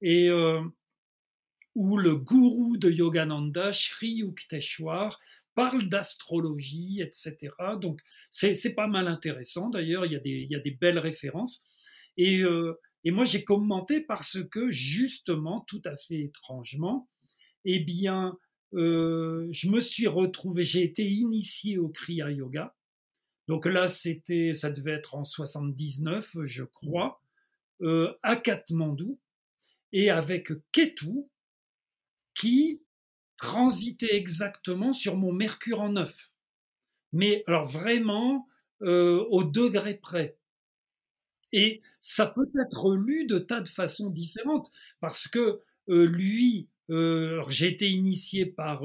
[0.00, 0.62] et euh,
[1.74, 5.20] où le gourou de Yogananda, Sri Yukteswar,
[5.54, 7.52] parle d'astrologie, etc.
[7.80, 8.00] Donc
[8.30, 9.70] c'est pas mal intéressant.
[9.70, 10.12] D'ailleurs, il,
[10.50, 11.64] y a des belles références.
[12.16, 17.08] Et, euh, et moi, j'ai commenté parce que justement, tout à fait étrangement,
[17.64, 18.36] eh bien,
[18.74, 22.74] euh, je me suis retrouvé, j'ai été initié au Kriya Yoga
[23.48, 27.20] donc là, c'était, ça devait être en 79, je crois,
[27.82, 29.18] euh, à Katmandou,
[29.92, 31.26] et avec Ketu,
[32.34, 32.82] qui
[33.36, 36.32] transitait exactement sur mon Mercure en neuf.
[37.12, 38.48] Mais alors vraiment
[38.82, 40.36] euh, au degré près.
[41.52, 44.70] Et ça peut être lu de tas de façons différentes,
[45.00, 48.84] parce que euh, lui, j'ai été initié par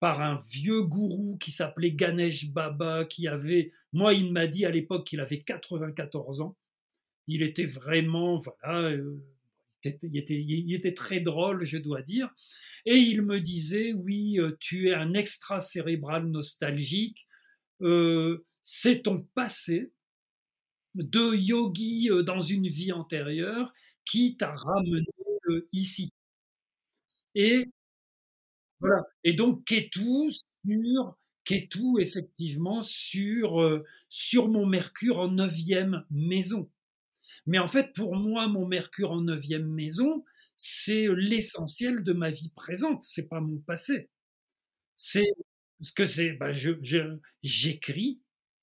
[0.00, 4.70] par un vieux gourou qui s'appelait Ganesh Baba, qui avait, moi, il m'a dit à
[4.70, 6.56] l'époque qu'il avait 94 ans.
[7.26, 9.18] Il était vraiment, voilà, euh,
[9.84, 12.30] il, était, très drôle, je dois dire.
[12.86, 17.26] Et il me disait, oui, euh, tu es un extra-cérébral nostalgique,
[17.82, 19.92] euh, c'est ton passé
[20.94, 23.72] de yogi dans une vie antérieure
[24.04, 25.06] qui t'a ramené
[25.72, 26.12] ici.
[27.34, 27.66] Et
[28.80, 29.02] voilà.
[29.24, 31.16] Et donc Ketu sur
[31.48, 36.68] Ketu effectivement sur euh, sur mon Mercure en neuvième maison.
[37.46, 40.24] Mais en fait, pour moi, mon Mercure en neuvième maison,
[40.56, 43.02] c'est l'essentiel de ma vie présente.
[43.02, 44.10] C'est pas mon passé.
[44.96, 45.30] C'est
[45.80, 46.38] ce que c'est.
[46.52, 48.20] Je, j'écris,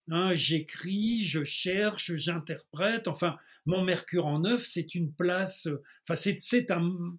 [0.10, 3.08] hein, j'écris, je cherche, j'interprète.
[3.08, 5.68] Enfin, mon Mercure en neuf, c'est une place.
[6.08, 7.18] Enfin, c'est un.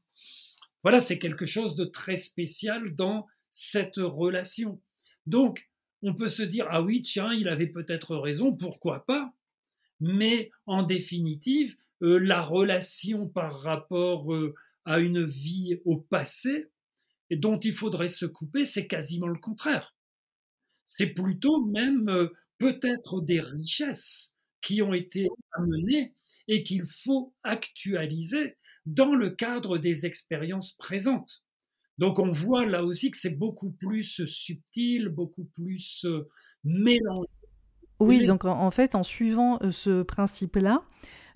[0.84, 4.80] Voilà, c'est quelque chose de très spécial dans cette relation.
[5.26, 5.68] Donc,
[6.02, 9.34] on peut se dire ah oui, tiens, il avait peut-être raison, pourquoi pas
[10.00, 14.54] Mais en définitive, euh, la relation par rapport euh,
[14.84, 16.70] à une vie au passé,
[17.30, 19.96] et dont il faudrait se couper, c'est quasiment le contraire.
[20.84, 22.28] C'est plutôt même euh,
[22.58, 26.14] peut-être des richesses qui ont été amenées
[26.48, 31.42] et qu'il faut actualiser dans le cadre des expériences présentes.
[31.98, 36.06] Donc on voit là aussi que c'est beaucoup plus subtil, beaucoup plus
[36.64, 37.28] mélangé.
[37.98, 40.82] Oui, donc en fait, en suivant ce principe-là,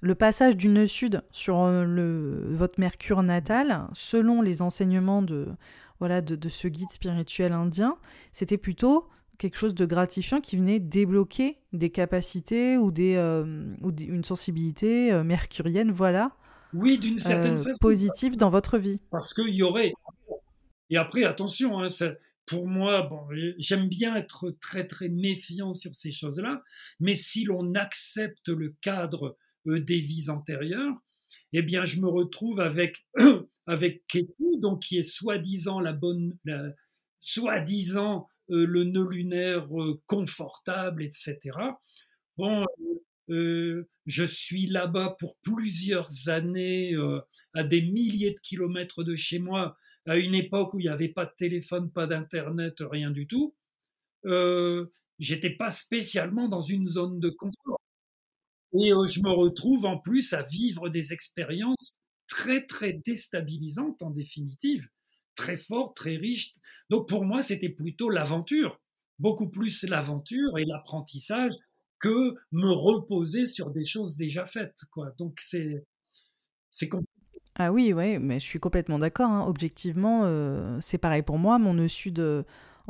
[0.03, 5.49] le passage du nœud sud sur euh, le, votre Mercure natal, selon les enseignements de,
[5.99, 7.97] voilà, de, ce guide spirituel indien,
[8.33, 9.09] c'était plutôt
[9.39, 15.13] quelque chose de gratifiant qui venait débloquer des capacités ou, des, euh, ou une sensibilité
[15.13, 16.33] euh, mercurienne, voilà.
[16.73, 17.79] Oui, d'une certaine façon.
[17.81, 19.01] Positive dans votre vie.
[19.11, 19.93] Parce qu'il y aurait.
[20.91, 21.89] Et après, attention, hein,
[22.47, 23.09] pour moi,
[23.59, 26.63] j'aime bien être très très méfiant sur ces choses-là,
[26.99, 29.37] mais si l'on accepte le cadre
[29.67, 30.97] des vies antérieures,
[31.53, 33.07] eh bien, je me retrouve avec,
[33.67, 36.37] avec Ketu, donc qui est soi-disant la bonne,
[37.19, 41.39] soi-disant euh, le nœud lunaire euh, confortable, etc.
[42.37, 42.67] Bon,
[43.29, 46.97] euh, je suis là-bas pour plusieurs années,
[47.55, 51.09] à des milliers de kilomètres de chez moi, à une époque où il n'y avait
[51.09, 53.55] pas de téléphone, pas d'internet, rien du tout.
[55.21, 57.79] J'étais pas spécialement dans une zone de confort.
[58.73, 61.93] Et euh, je me retrouve en plus à vivre des expériences
[62.27, 64.89] très, très déstabilisantes en définitive,
[65.35, 66.53] très fortes, très riches.
[66.89, 68.81] Donc pour moi, c'était plutôt l'aventure,
[69.19, 71.53] beaucoup plus l'aventure et l'apprentissage
[71.99, 74.85] que me reposer sur des choses déjà faites.
[74.91, 75.11] Quoi.
[75.19, 75.85] Donc c'est
[76.71, 76.89] c'est.
[77.63, 79.31] Ah oui, ouais, mais je suis complètement d'accord.
[79.31, 79.45] Hein.
[79.47, 81.59] Objectivement, euh, c'est pareil pour moi.
[81.59, 82.19] Mon nœud sud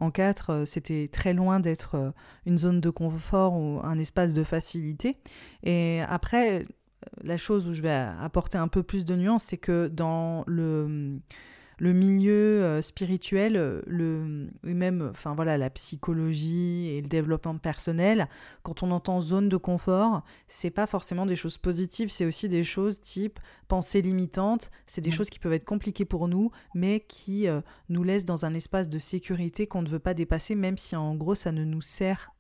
[0.01, 2.11] en 4, euh, c'était très loin d'être euh,
[2.47, 5.17] une zone de confort ou un espace de facilité.
[5.63, 6.65] Et après, euh,
[7.23, 11.19] la chose où je vais apporter un peu plus de nuances, c'est que dans le
[11.81, 18.29] le milieu euh, spirituel, euh, le, même enfin voilà, la psychologie et le développement personnel,
[18.63, 22.65] quand on entend zone de confort, c'est pas forcément des choses positives, c'est aussi des
[22.65, 27.49] choses type pensée limitante, c'est des choses qui peuvent être compliquées pour nous, mais qui
[27.49, 30.97] euh, nous laissent dans un espace de sécurité qu'on ne veut pas dépasser, même si
[30.97, 32.31] en gros ça ne nous sert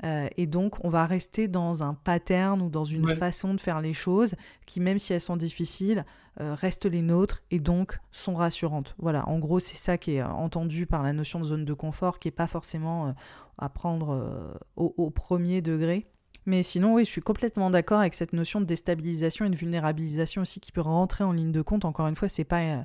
[0.00, 0.28] pas.
[0.36, 3.92] et donc, on va rester dans un pattern ou dans une façon de faire les
[3.92, 4.34] choses
[4.66, 6.04] qui, même si elles sont difficiles,
[6.40, 8.94] euh, restent les nôtres et donc sont rassurantes.
[8.98, 11.74] Voilà, en gros, c'est ça qui est euh, entendu par la notion de zone de
[11.74, 13.12] confort, qui n'est pas forcément euh,
[13.58, 16.06] à prendre au, premier degré.
[16.46, 20.42] Mais sinon, oui, je suis complètement d'accord avec cette notion de déstabilisation et de vulnérabilisation
[20.42, 21.84] aussi qui peut rentrer en ligne de compte.
[21.84, 22.84] Encore une fois, c'est pas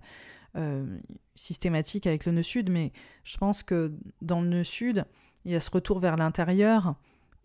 [1.36, 2.92] systématique avec le nœud sud, mais
[3.24, 3.94] je pense que
[4.24, 5.06] dans le nœud sud,
[5.46, 6.96] il y a ce retour vers l'intérieur.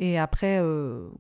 [0.01, 0.63] Et après,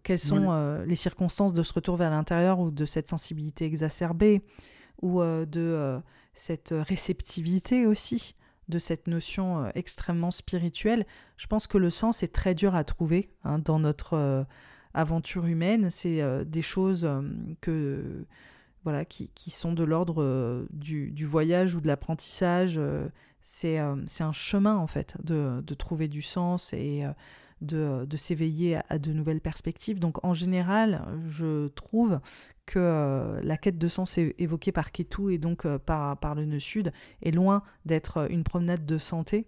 [0.04, 4.42] quelles sont les circonstances de ce retour vers l'intérieur ou de cette sensibilité exacerbée
[5.02, 6.00] ou euh, de euh,
[6.34, 8.34] cette réceptivité aussi,
[8.68, 11.06] de cette notion euh, extrêmement spirituelle?
[11.36, 14.46] Je pense que le sens est très dur à trouver hein, dans notre
[14.94, 15.90] aventure humaine.
[15.90, 17.08] C'est des choses
[17.60, 18.26] que
[18.84, 22.80] voilà, qui, qui sont de l'ordre du, du, voyage ou de l'apprentissage.
[23.50, 27.04] C'est un chemin en fait de, de, trouver du sens et
[27.60, 29.98] de, de s'éveiller à, de nouvelles perspectives.
[29.98, 32.20] Donc en général, je trouve
[32.66, 36.44] que euh, la quête de sens évoquée par Ketou et donc euh, par, par le
[36.44, 36.92] nœud sud
[37.22, 39.46] est loin d'être euh, une promenade de santé.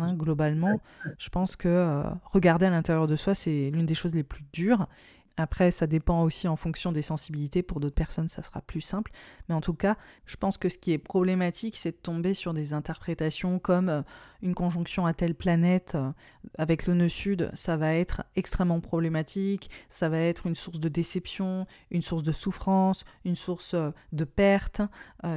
[0.00, 0.80] Hein, globalement,
[1.18, 4.88] je pense que regarder à l'intérieur de soi, c'est l'une des choses les plus dures
[5.36, 7.62] après, ça dépend aussi en fonction des sensibilités.
[7.62, 9.10] Pour d'autres personnes, ça sera plus simple.
[9.48, 9.96] Mais en tout cas,
[10.26, 14.02] je pense que ce qui est problématique, c'est de tomber sur des interprétations comme euh,
[14.42, 16.12] une conjonction à telle planète euh,
[16.56, 19.70] avec le nœud sud, ça va être extrêmement problématique.
[19.88, 24.24] Ça va être une source de déception, une source de souffrance, une source euh, de
[24.24, 24.82] perte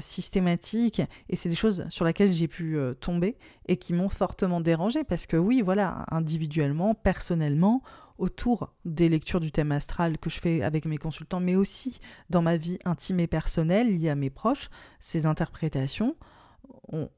[0.02, 1.02] systématique.
[1.30, 3.38] Et c'est des choses sur lesquelles j'ai pu tomber
[3.68, 7.82] et qui m'ont fortement dérangé parce que oui, voilà, individuellement, personnellement,
[8.18, 12.00] autour des lectures du thème astral que je fais avec mes consultants, mais aussi
[12.30, 14.70] dans ma vie intime et personnelle liée à mes proches,
[15.00, 16.16] ces interprétations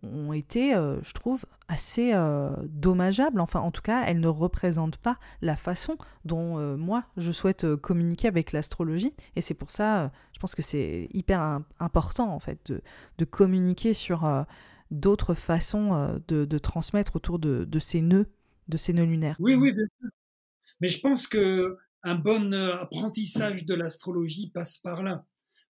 [0.04, 3.40] ont, été, euh, je trouve, assez euh, dommageables.
[3.40, 7.76] Enfin, en tout cas, elles ne représentent pas la façon dont euh, moi, je souhaite
[7.76, 9.14] communiquer avec l'astrologie.
[9.36, 12.82] Et c'est pour ça, je pense que c'est hyper important, en fait, de,
[13.18, 14.28] de communiquer sur
[14.92, 18.28] d'autres façons de, transmettre autour de, ces nœuds,
[18.68, 19.38] de ces nœuds lunaires.
[19.40, 20.10] Oui, oui, bien sûr.
[20.82, 25.26] Mais je pense que un bon apprentissage de l'astrologie passe par là.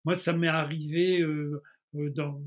[0.06, 1.26] Moi, ça m'est arrivé
[1.94, 2.40] dans,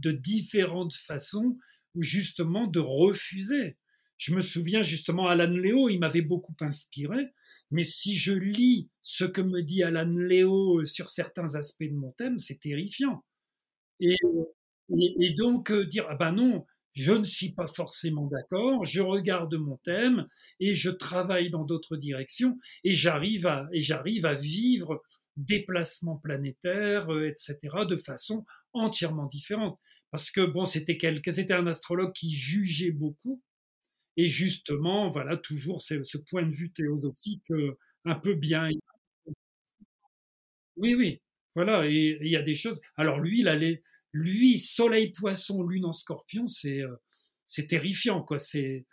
[0.00, 1.58] de différentes façons,
[1.96, 3.76] justement, de refuser.
[4.18, 7.32] Je me souviens justement, Alan Léo, il m'avait beaucoup inspiré.
[7.70, 12.12] Mais si je lis ce que me dit Alan Léo sur certains aspects de mon
[12.12, 13.24] thème, c'est terrifiant.
[14.00, 14.16] Et,
[15.20, 19.76] et, donc dire ah ben non, je ne suis pas forcément d'accord, je regarde mon
[19.78, 20.26] thème
[20.58, 25.02] et je travaille dans d'autres directions et j'arrive à et j'arrive à vivre
[25.36, 27.58] déplacements planétaires, etc.,
[27.88, 29.78] de façon entièrement différente.
[30.10, 30.98] Parce que bon, c'était
[31.30, 33.40] c'était un astrologue qui jugeait beaucoup
[34.16, 38.68] et justement, voilà, toujours ce point de vue théosophique euh, un peu bien.
[40.76, 41.20] Oui, oui,
[41.54, 42.80] voilà, et il y a des choses.
[42.96, 43.82] Alors lui, il allait,
[44.12, 46.96] lui, Soleil Poisson, Lune en Scorpion, c'est euh,
[47.44, 48.38] c'est terrifiant, quoi.
[48.38, 48.86] C'est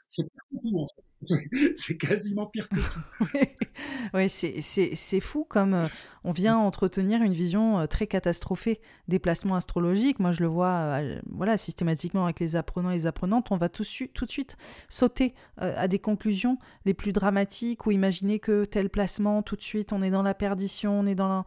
[1.76, 3.27] c'est quasiment pire que tout.
[4.14, 5.88] oui, c'est fou comme euh,
[6.23, 10.19] on vient entretenir une vision euh, très catastrophée des placements astrologiques.
[10.19, 13.52] Moi, je le vois euh, voilà, systématiquement avec les apprenants et les apprenantes.
[13.52, 13.84] On va tout,
[14.14, 14.57] tout de suite
[14.89, 19.94] sauter à des conclusions les plus dramatiques ou imaginer que tel placement, tout de suite,
[19.94, 21.45] on est dans la perdition, on est dans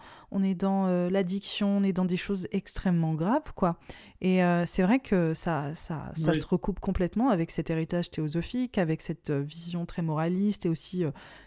[1.11, 3.79] l'addiction, on est dans des choses extrêmement graves, quoi.
[4.21, 9.01] Et c'est vrai que ça, ça, ça se recoupe complètement avec cet héritage théosophique, avec
[9.01, 11.05] cette vision très moraliste et aussi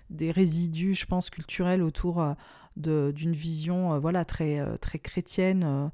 [0.09, 2.23] des résidus, je pense, culturels autour
[2.75, 5.91] d'une vision voilà, très, très chrétienne.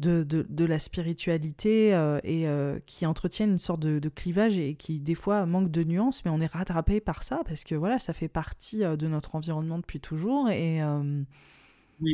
[0.00, 1.90] De, de, de, la spiritualité
[2.24, 2.46] et
[2.84, 6.32] qui entretiennent une sorte de, de, clivage et qui des fois manque de nuances, mais
[6.32, 10.00] on est rattrapé par ça parce que voilà, ça fait partie de notre environnement depuis
[10.00, 10.82] toujours et,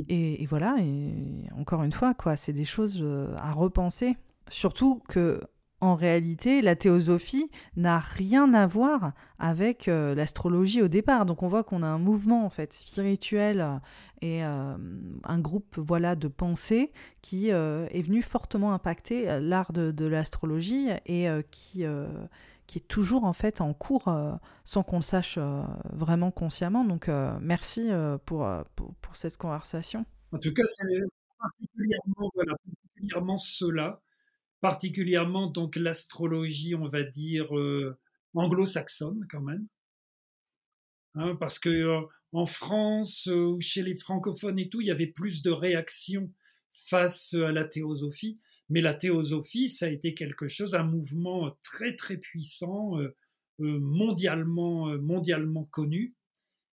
[0.09, 4.17] et, voilà, et encore une fois, quoi, c'est des choses euh, à repenser.
[4.49, 5.41] Surtout que,
[5.81, 11.27] en réalité, la théosophie n'a rien à voir avec euh, l'astrologie au départ.
[11.27, 13.77] Donc on voit qu'on a un mouvement en fait spirituel euh,
[14.23, 16.93] et un groupe voilà de pensée
[17.23, 21.87] qui est venu fortement impacter l'art de, l'astrologie et qui
[22.71, 24.33] qui est toujours en fait en cours euh,
[24.63, 26.85] sans qu'on sache euh, vraiment consciemment.
[26.85, 27.91] Donc euh, merci
[28.27, 30.07] pour, pour, cette conversation.
[30.31, 31.01] En tout cas, c'est
[31.37, 34.01] particulièrement, voilà, particulièrement cela,
[34.61, 37.49] particulièrement donc l'astrologie, on va dire
[38.35, 39.67] anglo-saxonne quand même,
[41.15, 42.01] hein, parce que
[42.33, 46.33] en France ou chez les francophones et tout, il y avait plus de réactions
[46.73, 48.39] face à la théosophie.
[48.69, 53.17] Mais la théosophie, ça a été quelque chose, un mouvement très très puissant, euh,
[53.61, 56.15] euh, mondialement, euh, mondialement connu.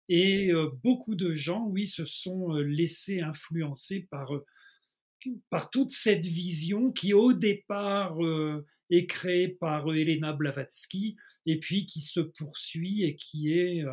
[0.09, 0.53] Et
[0.85, 4.31] beaucoup de gens, oui, se sont laissés influencer par,
[5.51, 8.17] par toute cette vision qui, au départ,
[8.91, 11.17] est créée par Elena Blavatsky
[11.47, 13.85] et puis qui se poursuit et qui est.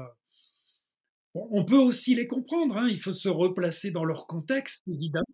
[1.34, 5.26] on peut aussi les comprendre, hein, il faut se replacer dans leur contexte, évidemment.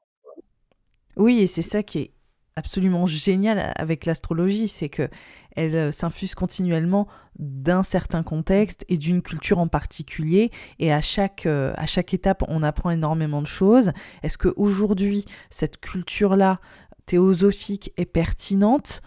[1.16, 2.12] Oui, et c'est ça qui est
[2.60, 5.10] absolument génial avec l'astrologie, c'est que
[5.56, 7.08] elle euh, s'infuse continuellement
[7.40, 12.44] d'un certain contexte et d'une culture en particulier et à chaque euh, à chaque étape
[12.48, 13.92] on apprend énormément de choses.
[14.22, 16.60] Est-ce que aujourd'hui cette culture là
[17.06, 19.02] théosophique est pertinente?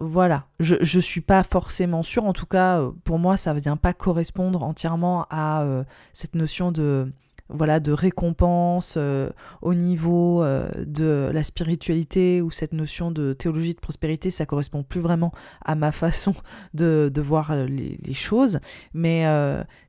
[0.00, 2.24] Voilà, je ne suis pas forcément sûre.
[2.24, 6.72] En tout cas, euh, pour moi, ça ne vient pas correspondre entièrement à cette notion
[6.72, 7.12] de
[7.50, 9.30] voilà, de récompense euh,
[9.62, 14.82] au niveau euh, de la spiritualité ou cette notion de théologie de prospérité, ça correspond
[14.82, 15.32] plus vraiment
[15.64, 16.34] à ma façon
[16.74, 18.60] de, voir euh, les, choses,
[18.94, 19.24] mais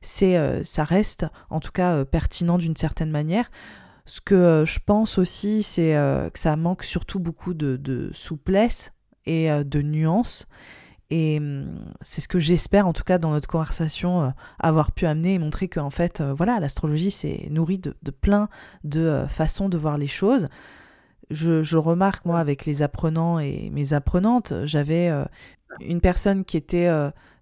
[0.00, 3.50] c'est, ça reste en tout cas pertinent d'une certaine manière.
[4.06, 5.92] Ce que je pense aussi, c'est
[6.32, 8.92] que ça manque surtout beaucoup de, de souplesse
[9.26, 10.46] et de nuances.
[11.10, 14.28] Et hum, c'est ce que j'espère, en tout cas, dans notre conversation, euh,
[14.58, 18.48] avoir pu amener et montrer qu'en fait, euh, voilà, l'astrologie, c'est nourri de, plein
[18.84, 20.48] de euh, façons de voir les choses.
[21.30, 25.10] Je, remarque, moi, avec les apprenants et mes apprenantes, j'avais
[25.78, 26.90] une personne qui était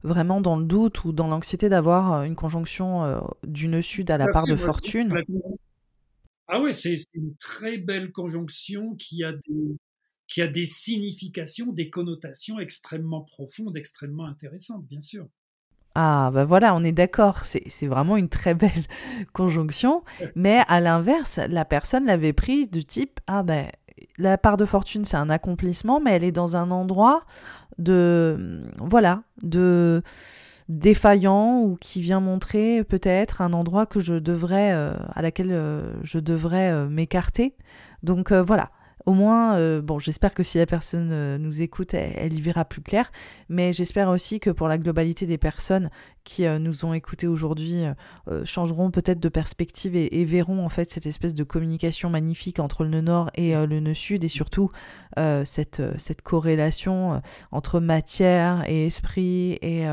[0.02, 4.26] vraiment dans le doute ou dans l'anxiété d'avoir une conjonction du nœud sud à la
[4.28, 5.14] part de fortune.
[6.48, 9.78] Ah oui, c'est une très belle conjonction qui a des
[10.28, 15.26] qui a des significations, des connotations extrêmement profondes, extrêmement intéressantes, bien sûr.
[15.94, 18.84] Ah, ben voilà, on est d'accord, c'est vraiment une très belle
[19.32, 20.04] conjonction.
[20.36, 23.68] Mais à l'inverse, la personne l'avait pris du type Ah, ben,
[24.18, 27.24] la part de fortune, c'est un accomplissement, mais elle est dans un endroit
[27.78, 28.62] de.
[28.78, 30.02] Voilà, de
[30.68, 35.94] défaillant ou qui vient montrer peut-être un endroit que je devrais euh, à laquelle euh,
[36.04, 37.56] je devrais euh, m'écarter.
[38.02, 38.70] Donc voilà,
[39.08, 43.10] au moins, bon, j'espère que si la personne nous écoute, elle, y verra plus clair,
[43.48, 45.88] mais j'espère aussi que pour la globalité des personnes
[46.24, 47.84] qui nous ont écoutés aujourd'hui,
[48.44, 52.90] changeront peut-être de perspective et, verront en fait cette espèce de communication magnifique entre le
[52.90, 54.70] nœud nord et le nœud sud, et surtout
[55.16, 59.86] cette, cette corrélation entre matière et esprit et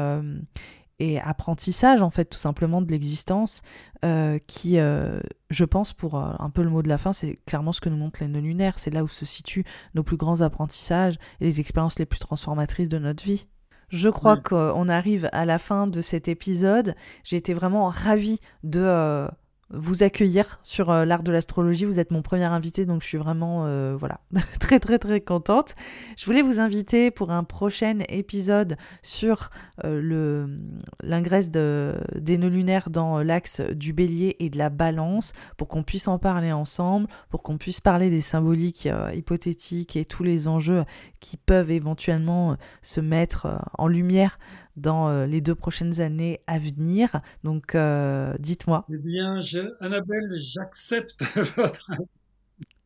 [0.99, 3.61] et apprentissage en fait tout simplement de l'existence
[4.03, 5.19] euh, qui euh,
[5.49, 7.89] je pense pour euh, un peu le mot de la fin c'est clairement ce que
[7.89, 11.45] nous montrent les nœuds lunaires c'est là où se situent nos plus grands apprentissages et
[11.45, 13.47] les expériences les plus transformatrices de notre vie.
[13.89, 16.95] Je crois qu'on arrive à la fin de cet épisode.
[17.23, 19.29] J'ai été vraiment ravie de
[19.71, 21.85] vous accueillir sur euh, l'art de l'astrologie.
[21.85, 24.19] Vous êtes mon premier invité, donc je suis vraiment euh, voilà
[24.59, 25.75] très très très contente.
[26.17, 29.49] Je voulais vous inviter pour un prochain épisode sur
[29.83, 30.59] euh, le
[31.01, 35.83] l'ingresse de, des nœuds lunaires dans l'axe du bélier et de la balance, pour qu'on
[35.83, 40.83] puisse en parler ensemble, pour qu'on puisse parler des symboliques hypothétiques et tous les enjeux
[41.25, 44.37] qui peuvent éventuellement se mettre en lumière
[44.75, 47.19] dans euh, les deux prochaines années à venir.
[47.43, 48.85] Donc, euh, dites-moi.
[48.93, 51.23] Eh bien, je, Annabelle, j'accepte
[51.57, 51.89] votre.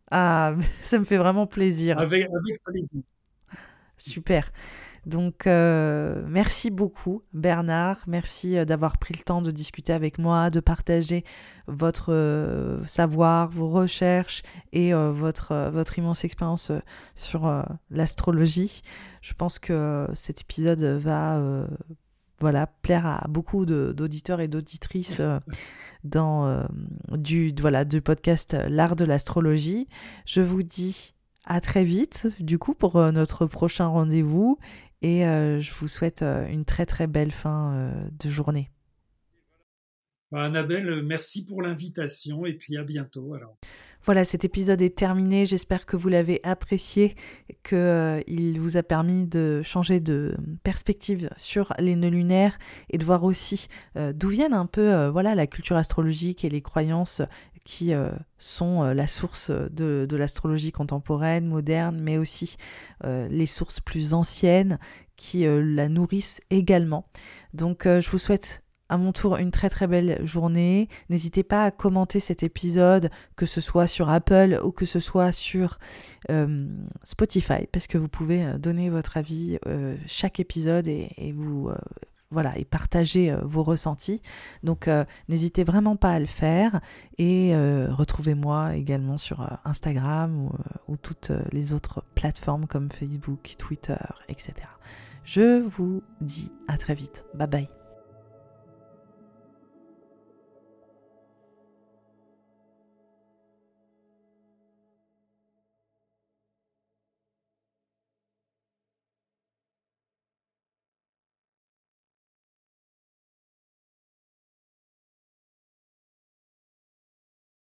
[0.10, 2.00] Ah, ça me fait vraiment plaisir.
[2.00, 3.02] Avec, avec plaisir.
[3.98, 4.54] Super.
[5.06, 7.98] Donc, euh, merci beaucoup, Bernard.
[8.08, 11.24] Merci euh, d'avoir pris le temps de discuter avec moi, de partager
[11.68, 14.42] votre euh, savoir, vos recherches
[14.74, 15.54] et votre,
[15.98, 16.72] immense expérience
[17.16, 18.82] sur l'astrologie.
[19.22, 21.68] Je pense que cet épisode va
[22.40, 25.22] voilà, plaire à beaucoup d'auditeurs et d'auditrices.
[26.04, 26.66] dans
[27.12, 29.88] du voilà du podcast l'art de l'astrologie.
[30.26, 31.14] Je vous dis
[31.46, 34.58] à très vite du coup pour notre prochain rendez-vous
[35.02, 38.70] et euh, je vous souhaite euh, une très très belle fin euh, de journée.
[40.32, 43.34] Bah, Annabelle, merci pour l'invitation et puis à bientôt.
[44.04, 45.46] Voilà, cet épisode est terminé.
[45.46, 47.16] J'espère que vous l'avez apprécié,
[47.64, 52.58] qu'il vous a permis de changer de perspective sur les nœuds lunaires
[52.90, 57.22] et de voir aussi d'où viennent un peu voilà, la culture astrologique et les croyances
[57.70, 62.58] qui euh, sont euh, la source de, l'astrologie contemporaine, moderne, mais aussi
[63.04, 64.80] euh, les sources plus anciennes
[65.16, 67.06] qui la nourrissent également.
[67.54, 70.90] Donc je vous souhaite à mon tour une très très belle journée.
[71.10, 75.32] N'hésitez pas à commenter cet épisode, que ce soit sur Apple ou que ce soit
[75.32, 75.80] sur
[77.04, 79.58] Spotify, parce que vous pouvez donner votre avis
[80.08, 81.72] chaque épisode et vous
[82.32, 84.22] voilà, et partager euh, vos ressentis.
[84.64, 86.80] Donc euh, n'hésitez vraiment pas à le faire
[87.18, 90.50] et euh, retrouvez-moi également sur Instagram
[90.88, 93.96] ou, toutes les autres plateformes comme Facebook, Twitter,
[94.28, 94.54] etc.
[95.24, 97.26] Je vous dis à très vite.
[97.34, 97.79] Bye bye.